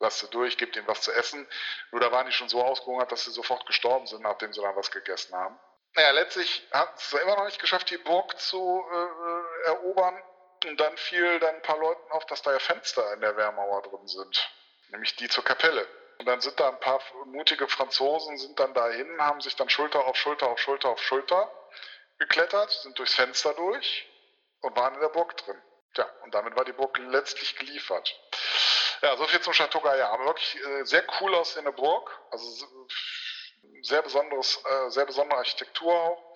lass 0.00 0.20
sie 0.20 0.28
durch, 0.28 0.56
gib 0.56 0.74
ihnen 0.74 0.86
was 0.86 1.02
zu 1.02 1.12
essen. 1.12 1.46
Nur 1.90 2.00
da 2.00 2.10
waren 2.10 2.26
die 2.26 2.32
schon 2.32 2.48
so 2.48 2.62
ausgehungert, 2.62 3.12
dass 3.12 3.24
sie 3.24 3.30
sofort 3.30 3.66
gestorben 3.66 4.06
sind, 4.06 4.22
nachdem 4.22 4.52
sie 4.54 4.62
dann 4.62 4.76
was 4.76 4.90
gegessen 4.90 5.34
haben. 5.34 5.58
Naja, 5.94 6.12
letztlich 6.12 6.66
hat 6.72 6.96
es 6.96 7.12
immer 7.12 7.36
noch 7.36 7.44
nicht 7.44 7.60
geschafft, 7.60 7.90
die 7.90 7.98
Burg 7.98 8.38
zu 8.38 8.84
äh, 8.90 9.66
erobern. 9.66 10.22
Und 10.66 10.78
dann 10.78 10.96
fiel 10.96 11.38
dann 11.40 11.56
ein 11.56 11.62
paar 11.62 11.78
Leuten 11.78 12.10
auf, 12.12 12.26
dass 12.26 12.42
da 12.42 12.52
ja 12.52 12.58
Fenster 12.58 13.12
in 13.14 13.20
der 13.20 13.36
Wehrmauer 13.36 13.82
drin 13.82 14.06
sind. 14.06 14.50
Nämlich 14.90 15.16
die 15.16 15.28
zur 15.28 15.44
Kapelle. 15.44 15.86
Und 16.18 16.26
dann 16.26 16.40
sind 16.40 16.58
da 16.58 16.68
ein 16.68 16.80
paar 16.80 17.00
mutige 17.26 17.68
Franzosen, 17.68 18.36
sind 18.38 18.58
dann 18.58 18.74
dahin, 18.74 19.20
haben 19.20 19.40
sich 19.40 19.54
dann 19.54 19.68
Schulter 19.68 20.04
auf 20.04 20.16
Schulter 20.16 20.48
auf 20.48 20.58
Schulter 20.58 20.88
auf 20.88 21.00
Schulter 21.00 21.50
geklettert, 22.18 22.70
sind 22.70 22.98
durchs 22.98 23.14
Fenster 23.14 23.54
durch 23.54 24.08
und 24.60 24.76
waren 24.76 24.94
in 24.94 25.00
der 25.00 25.08
Burg 25.08 25.36
drin. 25.36 25.60
Ja, 25.96 26.06
und 26.24 26.34
damit 26.34 26.56
war 26.56 26.64
die 26.64 26.72
Burg 26.72 26.98
letztlich 26.98 27.56
geliefert. 27.56 28.18
Ja, 29.02 29.16
so 29.16 29.24
viel 29.26 29.40
zum 29.40 29.52
Chateau 29.52 29.80
Gaillard. 29.80 30.12
Aber 30.12 30.26
wirklich 30.26 30.60
äh, 30.60 30.84
sehr 30.84 31.04
cool 31.20 31.34
aussehende 31.34 31.72
Burg. 31.72 32.10
Also 32.30 32.66
sehr 33.82 34.02
besonderes, 34.02 34.62
äh, 34.64 34.90
sehr 34.90 35.06
besondere 35.06 35.38
Architektur 35.38 35.92
auch. 35.92 36.34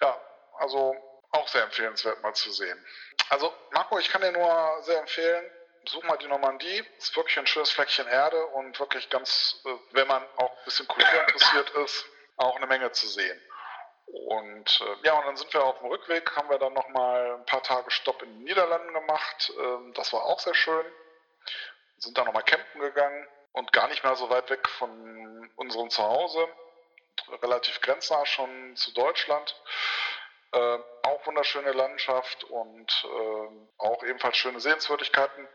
Ja, 0.00 0.20
also 0.58 0.94
auch 1.36 1.48
sehr 1.48 1.64
empfehlenswert 1.64 2.22
mal 2.22 2.34
zu 2.34 2.50
sehen. 2.50 2.84
Also 3.28 3.52
Marco, 3.72 3.98
ich 3.98 4.08
kann 4.08 4.22
dir 4.22 4.32
nur 4.32 4.82
sehr 4.82 5.00
empfehlen, 5.00 5.44
besuch 5.84 6.02
mal 6.04 6.16
die 6.18 6.28
Normandie. 6.28 6.84
Ist 6.98 7.16
wirklich 7.16 7.38
ein 7.38 7.46
schönes 7.46 7.70
Fleckchen 7.70 8.06
Erde 8.06 8.44
und 8.46 8.78
wirklich 8.78 9.08
ganz, 9.10 9.60
äh, 9.64 9.74
wenn 9.92 10.06
man 10.06 10.22
auch 10.36 10.50
ein 10.50 10.64
bisschen 10.64 10.86
Kultur 10.88 11.20
interessiert 11.20 11.70
ist, 11.70 12.04
auch 12.36 12.56
eine 12.56 12.66
Menge 12.66 12.92
zu 12.92 13.08
sehen. 13.08 13.40
Und 14.06 14.80
äh, 14.80 15.06
ja, 15.06 15.18
und 15.18 15.26
dann 15.26 15.36
sind 15.36 15.52
wir 15.52 15.64
auf 15.64 15.78
dem 15.78 15.88
Rückweg, 15.88 16.36
haben 16.36 16.48
wir 16.48 16.58
dann 16.58 16.74
nochmal 16.74 17.34
ein 17.34 17.46
paar 17.46 17.62
Tage 17.62 17.90
Stopp 17.90 18.22
in 18.22 18.30
den 18.30 18.44
Niederlanden 18.44 18.92
gemacht. 18.92 19.52
Ähm, 19.58 19.92
das 19.94 20.12
war 20.12 20.24
auch 20.24 20.38
sehr 20.38 20.54
schön. 20.54 20.84
Sind 21.98 22.16
dann 22.16 22.26
nochmal 22.26 22.44
campen 22.44 22.80
gegangen 22.80 23.26
und 23.52 23.72
gar 23.72 23.88
nicht 23.88 24.04
mehr 24.04 24.14
so 24.16 24.28
weit 24.30 24.50
weg 24.50 24.68
von 24.68 25.50
unserem 25.56 25.90
Zuhause. 25.90 26.46
Relativ 27.42 27.80
grenznah 27.80 28.26
schon 28.26 28.76
zu 28.76 28.92
Deutschland. 28.92 29.56
Äh, 30.52 30.78
auch 31.02 31.26
wunderschöne 31.26 31.72
Landschaft 31.72 32.44
und 32.44 33.04
äh, 33.04 33.48
auch 33.78 34.02
ebenfalls 34.04 34.36
schöne 34.36 34.60
Sehenswürdigkeiten 34.60 35.48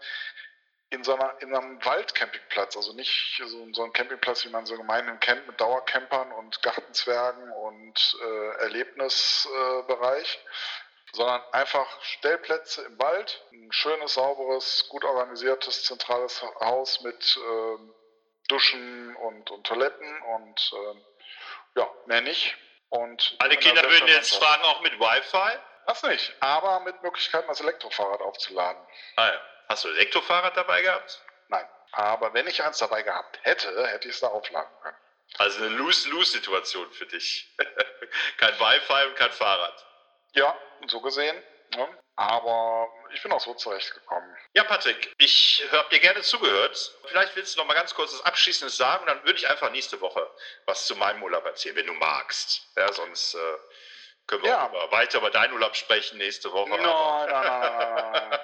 in 0.92 1.04
so 1.06 1.16
einer, 1.16 1.42
in 1.42 1.56
einem 1.56 1.84
Waldcampingplatz, 1.84 2.76
also 2.76 2.94
nicht 2.94 3.42
so, 3.46 3.74
so 3.74 3.84
ein 3.84 3.94
Campingplatz, 3.94 4.46
wie 4.46 4.50
man 4.50 4.66
so 4.66 4.76
gemeinhin 4.76 5.20
kennt, 5.22 5.48
mit 5.48 5.60
Dauercampern 5.60 6.32
und 6.34 6.62
Gartenzwergen 6.62 7.50
und 7.52 8.18
äh, 8.22 8.62
Erlebnisbereich, 8.64 10.40
sondern 11.14 11.42
einfach 11.54 11.88
Stellplätze 12.04 12.84
im 12.84 13.00
Wald, 13.00 13.42
ein 13.54 13.72
schönes, 13.72 14.16
sauberes, 14.16 14.88
gut 14.90 15.06
organisiertes, 15.06 15.86
zentrales 15.86 16.42
Haus 16.60 17.02
mit 17.02 17.38
äh, 17.38 17.78
Duschen 18.50 19.16
und, 19.16 19.50
und 19.50 19.66
Toiletten 19.66 20.22
und 20.24 20.74
äh, 20.74 21.80
ja, 21.80 21.90
mehr 22.06 22.22
nicht. 22.22 22.58
Und 22.92 23.36
Alle 23.40 23.56
Kinder 23.56 23.90
würden 23.90 24.08
jetzt 24.08 24.36
fragen, 24.36 24.64
auch 24.64 24.82
mit 24.82 25.00
Wi-Fi? 25.00 25.58
Das 25.88 26.04
nicht, 26.04 26.34
aber 26.42 26.82
mit 26.82 27.02
Möglichkeiten, 27.02 27.48
das 27.48 27.62
Elektrofahrrad 27.62 28.22
aufzuladen. 28.22 28.82
Ah 29.16 29.28
ja. 29.28 29.42
Hast 29.70 29.86
du 29.86 29.90
Elektrofahrrad 29.90 30.56
dabei 30.58 30.82
gehabt? 30.82 31.22
Nein. 31.48 31.66
Aber 31.94 32.34
wenn 32.34 32.48
ich 32.48 32.62
eins 32.64 32.78
dabei 32.80 33.02
gehabt 33.02 33.40
hätte, 33.44 33.88
hätte 33.88 34.10
ich 34.10 34.16
es 34.16 34.20
da 34.20 34.28
aufladen 34.28 34.70
können. 34.82 34.98
Also 35.38 35.64
eine 35.64 35.70
Lose-Lose-Situation 35.76 36.92
für 36.92 37.06
dich. 37.06 37.50
kein 38.38 38.60
Wi-Fi 38.60 39.06
und 39.08 39.16
kein 39.16 39.32
Fahrrad. 39.32 39.86
Ja, 40.34 40.54
so 40.88 41.00
gesehen. 41.00 41.42
Ne? 41.76 41.88
Aber 42.16 42.88
ich 43.14 43.24
bin 43.24 43.32
auch 43.32 43.40
so 43.40 43.54
zurechtgekommen. 43.54 44.38
Ja, 44.54 44.64
Patrick, 44.64 45.14
ich 45.18 45.64
habe 45.72 45.90
dir 45.90 46.00
gerne 46.00 46.22
zugehört. 46.22 46.94
Vielleicht 47.06 47.36
willst 47.36 47.56
du 47.56 47.60
noch 47.60 47.68
mal 47.68 47.74
ganz 47.74 47.96
kurz 47.96 48.12
das 48.12 48.26
Abschließendes 48.26 48.78
sagen 48.78 49.06
dann 49.08 49.24
würde 49.24 49.40
ich 49.40 49.50
einfach 49.50 49.72
nächste 49.72 50.00
Woche 50.02 50.30
was 50.66 50.86
zu 50.86 50.96
meinem 50.96 51.24
Urlaub 51.24 51.46
erzählen, 51.46 51.76
wenn 51.76 51.88
du 51.88 51.94
magst. 51.94 52.68
Ja, 52.76 52.92
sonst 52.92 53.36
äh, 53.36 53.58
können 54.28 54.44
wir 54.44 54.52
ja. 54.52 54.92
weiter 54.92 55.20
über 55.20 55.32
deinen 55.32 55.54
Urlaub 55.54 55.76
sprechen 55.76 56.18
nächste 56.18 56.52
Woche. 56.52 56.70
Nein, 56.70 56.84
nein, 56.84 57.28
nein, 57.30 58.30
nein. 58.30 58.40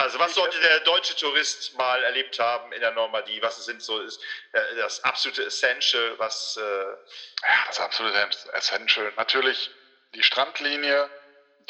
Also 0.00 0.20
was 0.20 0.32
sollte 0.34 0.60
der 0.60 0.78
deutsche 0.80 1.16
Tourist 1.16 1.76
mal 1.76 2.02
erlebt 2.04 2.38
haben 2.38 2.72
in 2.72 2.80
der 2.80 2.92
Normandie? 2.92 3.42
Was 3.42 3.64
sind 3.64 3.82
so 3.82 4.00
ist, 4.00 4.22
äh, 4.52 4.76
das 4.76 5.02
absolute 5.02 5.44
Essential? 5.44 6.16
Was? 6.18 6.56
Äh 6.56 6.62
ja, 6.62 7.64
das 7.66 7.80
absolute 7.80 8.16
Essential. 8.52 9.12
Natürlich 9.16 9.70
die 10.14 10.22
Strandlinie, 10.22 11.10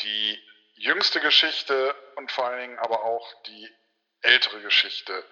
die 0.01 0.39
jüngste 0.79 1.21
Geschichte 1.21 1.95
und 2.17 2.31
vor 2.33 2.47
allen 2.47 2.61
Dingen 2.61 2.79
aber 2.79 3.05
auch 3.05 3.43
die 3.45 3.71
ältere 4.23 4.61
Geschichte. 4.61 5.25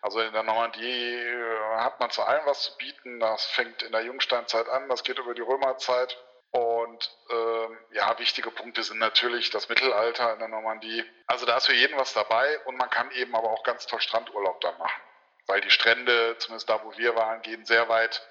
Also 0.00 0.20
in 0.20 0.32
der 0.32 0.42
Normandie 0.42 0.82
äh, 0.84 1.76
hat 1.76 2.00
man 2.00 2.10
zu 2.10 2.22
allem 2.22 2.44
was 2.44 2.62
zu 2.62 2.76
bieten. 2.76 3.20
Das 3.20 3.46
fängt 3.46 3.82
in 3.82 3.92
der 3.92 4.02
Jungsteinzeit 4.02 4.68
an, 4.68 4.88
das 4.88 5.04
geht 5.04 5.18
über 5.18 5.34
die 5.34 5.42
Römerzeit. 5.42 6.16
Und 6.50 7.10
ähm, 7.30 7.78
ja, 7.92 8.18
wichtige 8.18 8.50
Punkte 8.50 8.82
sind 8.82 8.98
natürlich 8.98 9.50
das 9.50 9.70
Mittelalter 9.70 10.34
in 10.34 10.38
der 10.38 10.48
Normandie. 10.48 11.02
Also 11.26 11.46
da 11.46 11.56
ist 11.56 11.66
für 11.66 11.72
jeden 11.72 11.96
was 11.96 12.12
dabei 12.12 12.58
und 12.66 12.76
man 12.76 12.90
kann 12.90 13.10
eben 13.12 13.34
aber 13.34 13.50
auch 13.50 13.62
ganz 13.62 13.86
toll 13.86 14.00
Strandurlaub 14.00 14.60
da 14.60 14.72
machen. 14.72 15.02
Weil 15.46 15.62
die 15.62 15.70
Strände, 15.70 16.36
zumindest 16.38 16.68
da 16.68 16.84
wo 16.84 16.96
wir 16.98 17.16
waren, 17.16 17.40
gehen 17.40 17.64
sehr 17.64 17.88
weit 17.88 18.22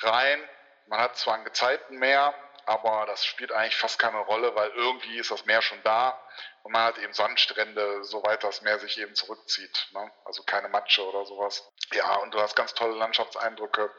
rein. 0.00 0.42
Man 0.86 0.98
hat 0.98 1.16
zwar 1.16 1.34
ein 1.34 1.44
Gezeitenmeer, 1.44 2.34
aber 2.68 3.06
das 3.06 3.24
spielt 3.24 3.50
eigentlich 3.50 3.76
fast 3.76 3.98
keine 3.98 4.18
Rolle, 4.18 4.54
weil 4.54 4.70
irgendwie 4.70 5.18
ist 5.18 5.30
das 5.30 5.46
Meer 5.46 5.62
schon 5.62 5.82
da 5.84 6.20
und 6.62 6.72
man 6.72 6.82
hat 6.82 6.98
eben 6.98 7.14
Sandstrände, 7.14 8.04
soweit 8.04 8.44
das 8.44 8.60
Meer 8.60 8.78
sich 8.78 8.98
eben 8.98 9.14
zurückzieht. 9.14 9.88
Ne? 9.92 10.12
Also 10.26 10.42
keine 10.42 10.68
Matsche 10.68 11.02
oder 11.02 11.24
sowas. 11.24 11.66
Ja, 11.92 12.16
und 12.16 12.34
du 12.34 12.40
hast 12.40 12.54
ganz 12.56 12.74
tolle 12.74 12.94
Landschaftseindrücke. 12.96 13.90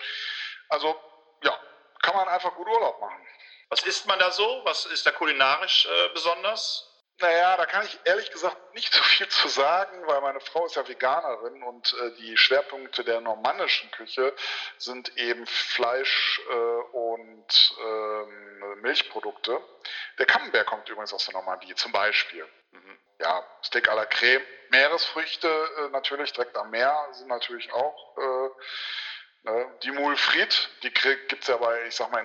Also 0.69 0.95
ja, 1.43 1.60
kann 2.03 2.15
man 2.15 2.27
einfach 2.27 2.53
gut 2.53 2.67
Urlaub 2.67 3.01
machen. 3.01 3.27
Was 3.69 3.84
isst 3.84 4.05
man 4.05 4.19
da 4.19 4.29
so? 4.29 4.62
Was 4.65 4.86
ist 4.86 5.05
da 5.05 5.12
kulinarisch 5.12 5.88
äh, 5.88 6.10
besonders? 6.13 6.89
Naja, 7.21 7.58
da 7.58 7.65
kann 7.65 7.86
ich 7.86 7.99
ehrlich 8.05 8.32
gesagt 8.32 8.73
nicht 8.73 8.93
so 8.93 9.03
viel 9.03 9.27
zu 9.27 9.47
sagen, 9.49 10.08
weil 10.08 10.21
meine 10.21 10.39
Frau 10.39 10.65
ist 10.65 10.75
ja 10.75 10.88
Veganerin 10.88 11.63
und 11.63 11.93
äh, 11.93 12.12
die 12.15 12.38
Schwerpunkte 12.38 13.03
der 13.03 13.19
normannischen 13.21 13.91
Küche 13.91 14.34
sind 14.77 15.17
eben 15.17 15.45
Fleisch 15.45 16.41
äh, 16.49 16.53
und 16.53 17.68
Milchprodukte. 18.80 19.62
Der 20.18 20.26
Camembert 20.26 20.68
kommt 20.68 20.88
übrigens 20.89 21.13
aus 21.13 21.26
der 21.26 21.34
Normandie 21.34 21.76
zum 21.76 21.92
Beispiel. 21.92 22.46
Mhm. 22.72 22.98
Ja, 23.20 23.44
Steak 23.63 23.89
à 23.89 23.96
la 23.96 24.06
Creme. 24.06 24.44
Meeresfrüchte 24.70 25.48
äh, 25.48 25.89
natürlich 25.89 26.32
direkt 26.34 26.56
am 26.56 26.70
Meer 26.70 27.08
sind 27.12 27.28
natürlich 27.28 27.72
auch 27.74 28.18
äh, 28.18 28.50
Ne? 29.44 29.68
Die 29.84 29.92
Mulfried, 29.92 30.70
die 30.84 30.92
gibt 30.92 31.42
es 31.42 31.48
ja 31.48 31.58
bei, 31.58 31.88
ich 31.88 31.96
sag 31.96 32.12
mal, 32.12 32.20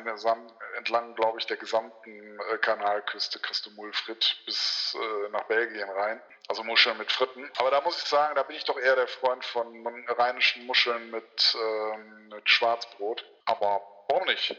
entlang, 0.76 1.14
glaube 1.14 1.38
ich, 1.38 1.46
der 1.46 1.56
gesamten 1.56 2.40
äh, 2.40 2.58
Kanalküste 2.58 3.38
kriegst 3.38 3.64
du 3.66 3.70
Mulfried 3.70 4.36
bis 4.46 4.96
äh, 5.00 5.28
nach 5.30 5.44
Belgien 5.44 5.88
rein. 5.90 6.20
Also 6.48 6.64
Muscheln 6.64 6.98
mit 6.98 7.10
Fritten. 7.10 7.50
Aber 7.56 7.70
da 7.70 7.80
muss 7.82 8.02
ich 8.02 8.08
sagen, 8.08 8.34
da 8.34 8.42
bin 8.42 8.56
ich 8.56 8.64
doch 8.64 8.78
eher 8.78 8.96
der 8.96 9.06
Freund 9.08 9.44
von 9.44 9.86
rheinischen 10.08 10.66
Muscheln 10.66 11.10
mit, 11.10 11.54
äh, 11.54 11.96
mit 12.34 12.50
Schwarzbrot. 12.50 13.24
Aber 13.46 13.80
warum 14.08 14.26
nicht? 14.26 14.56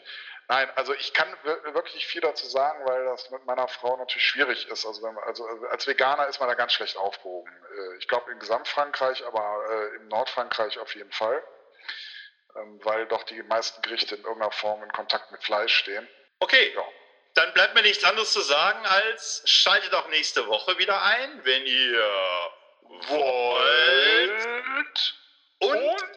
Nein, 0.48 0.70
also 0.76 0.94
ich 0.94 1.14
kann 1.14 1.28
wirklich 1.44 2.06
viel 2.06 2.22
dazu 2.22 2.46
sagen, 2.48 2.86
weil 2.86 3.04
das 3.06 3.32
mit 3.32 3.46
meiner 3.46 3.68
Frau 3.68 3.98
natürlich 3.98 4.28
schwierig 4.28 4.68
ist. 4.68 4.86
Also, 4.86 5.02
man, 5.02 5.18
also 5.24 5.46
als 5.72 5.88
Veganer 5.88 6.28
ist 6.28 6.40
man 6.40 6.48
da 6.48 6.56
ganz 6.56 6.74
schlecht 6.74 6.98
aufgehoben. 6.98 7.52
Äh, 7.76 7.98
ich 7.98 8.08
glaube 8.08 8.32
in 8.32 8.40
Gesamtfrankreich, 8.40 9.26
aber 9.26 9.66
äh, 9.70 9.96
im 9.96 10.08
Nordfrankreich 10.08 10.78
auf 10.78 10.94
jeden 10.94 11.12
Fall. 11.12 11.44
Ähm, 12.56 12.80
weil 12.84 13.08
doch 13.08 13.24
die 13.24 13.42
meisten 13.44 13.82
Gerichte 13.82 14.16
in 14.16 14.22
irgendeiner 14.22 14.52
Form 14.52 14.84
in 14.84 14.92
Kontakt 14.92 15.32
mit 15.32 15.44
Fleisch 15.44 15.76
stehen. 15.76 16.08
Okay, 16.40 16.74
ja. 16.76 16.84
dann 17.34 17.52
bleibt 17.54 17.74
mir 17.74 17.82
nichts 17.82 18.04
anderes 18.04 18.32
zu 18.32 18.42
sagen, 18.42 18.86
als 18.86 19.42
schaltet 19.46 19.94
auch 19.96 20.08
nächste 20.10 20.48
Woche 20.48 20.78
wieder 20.78 21.02
ein, 21.02 21.44
wenn 21.44 21.66
ihr 21.66 22.52
wollt 23.08 24.48
und, 25.60 26.15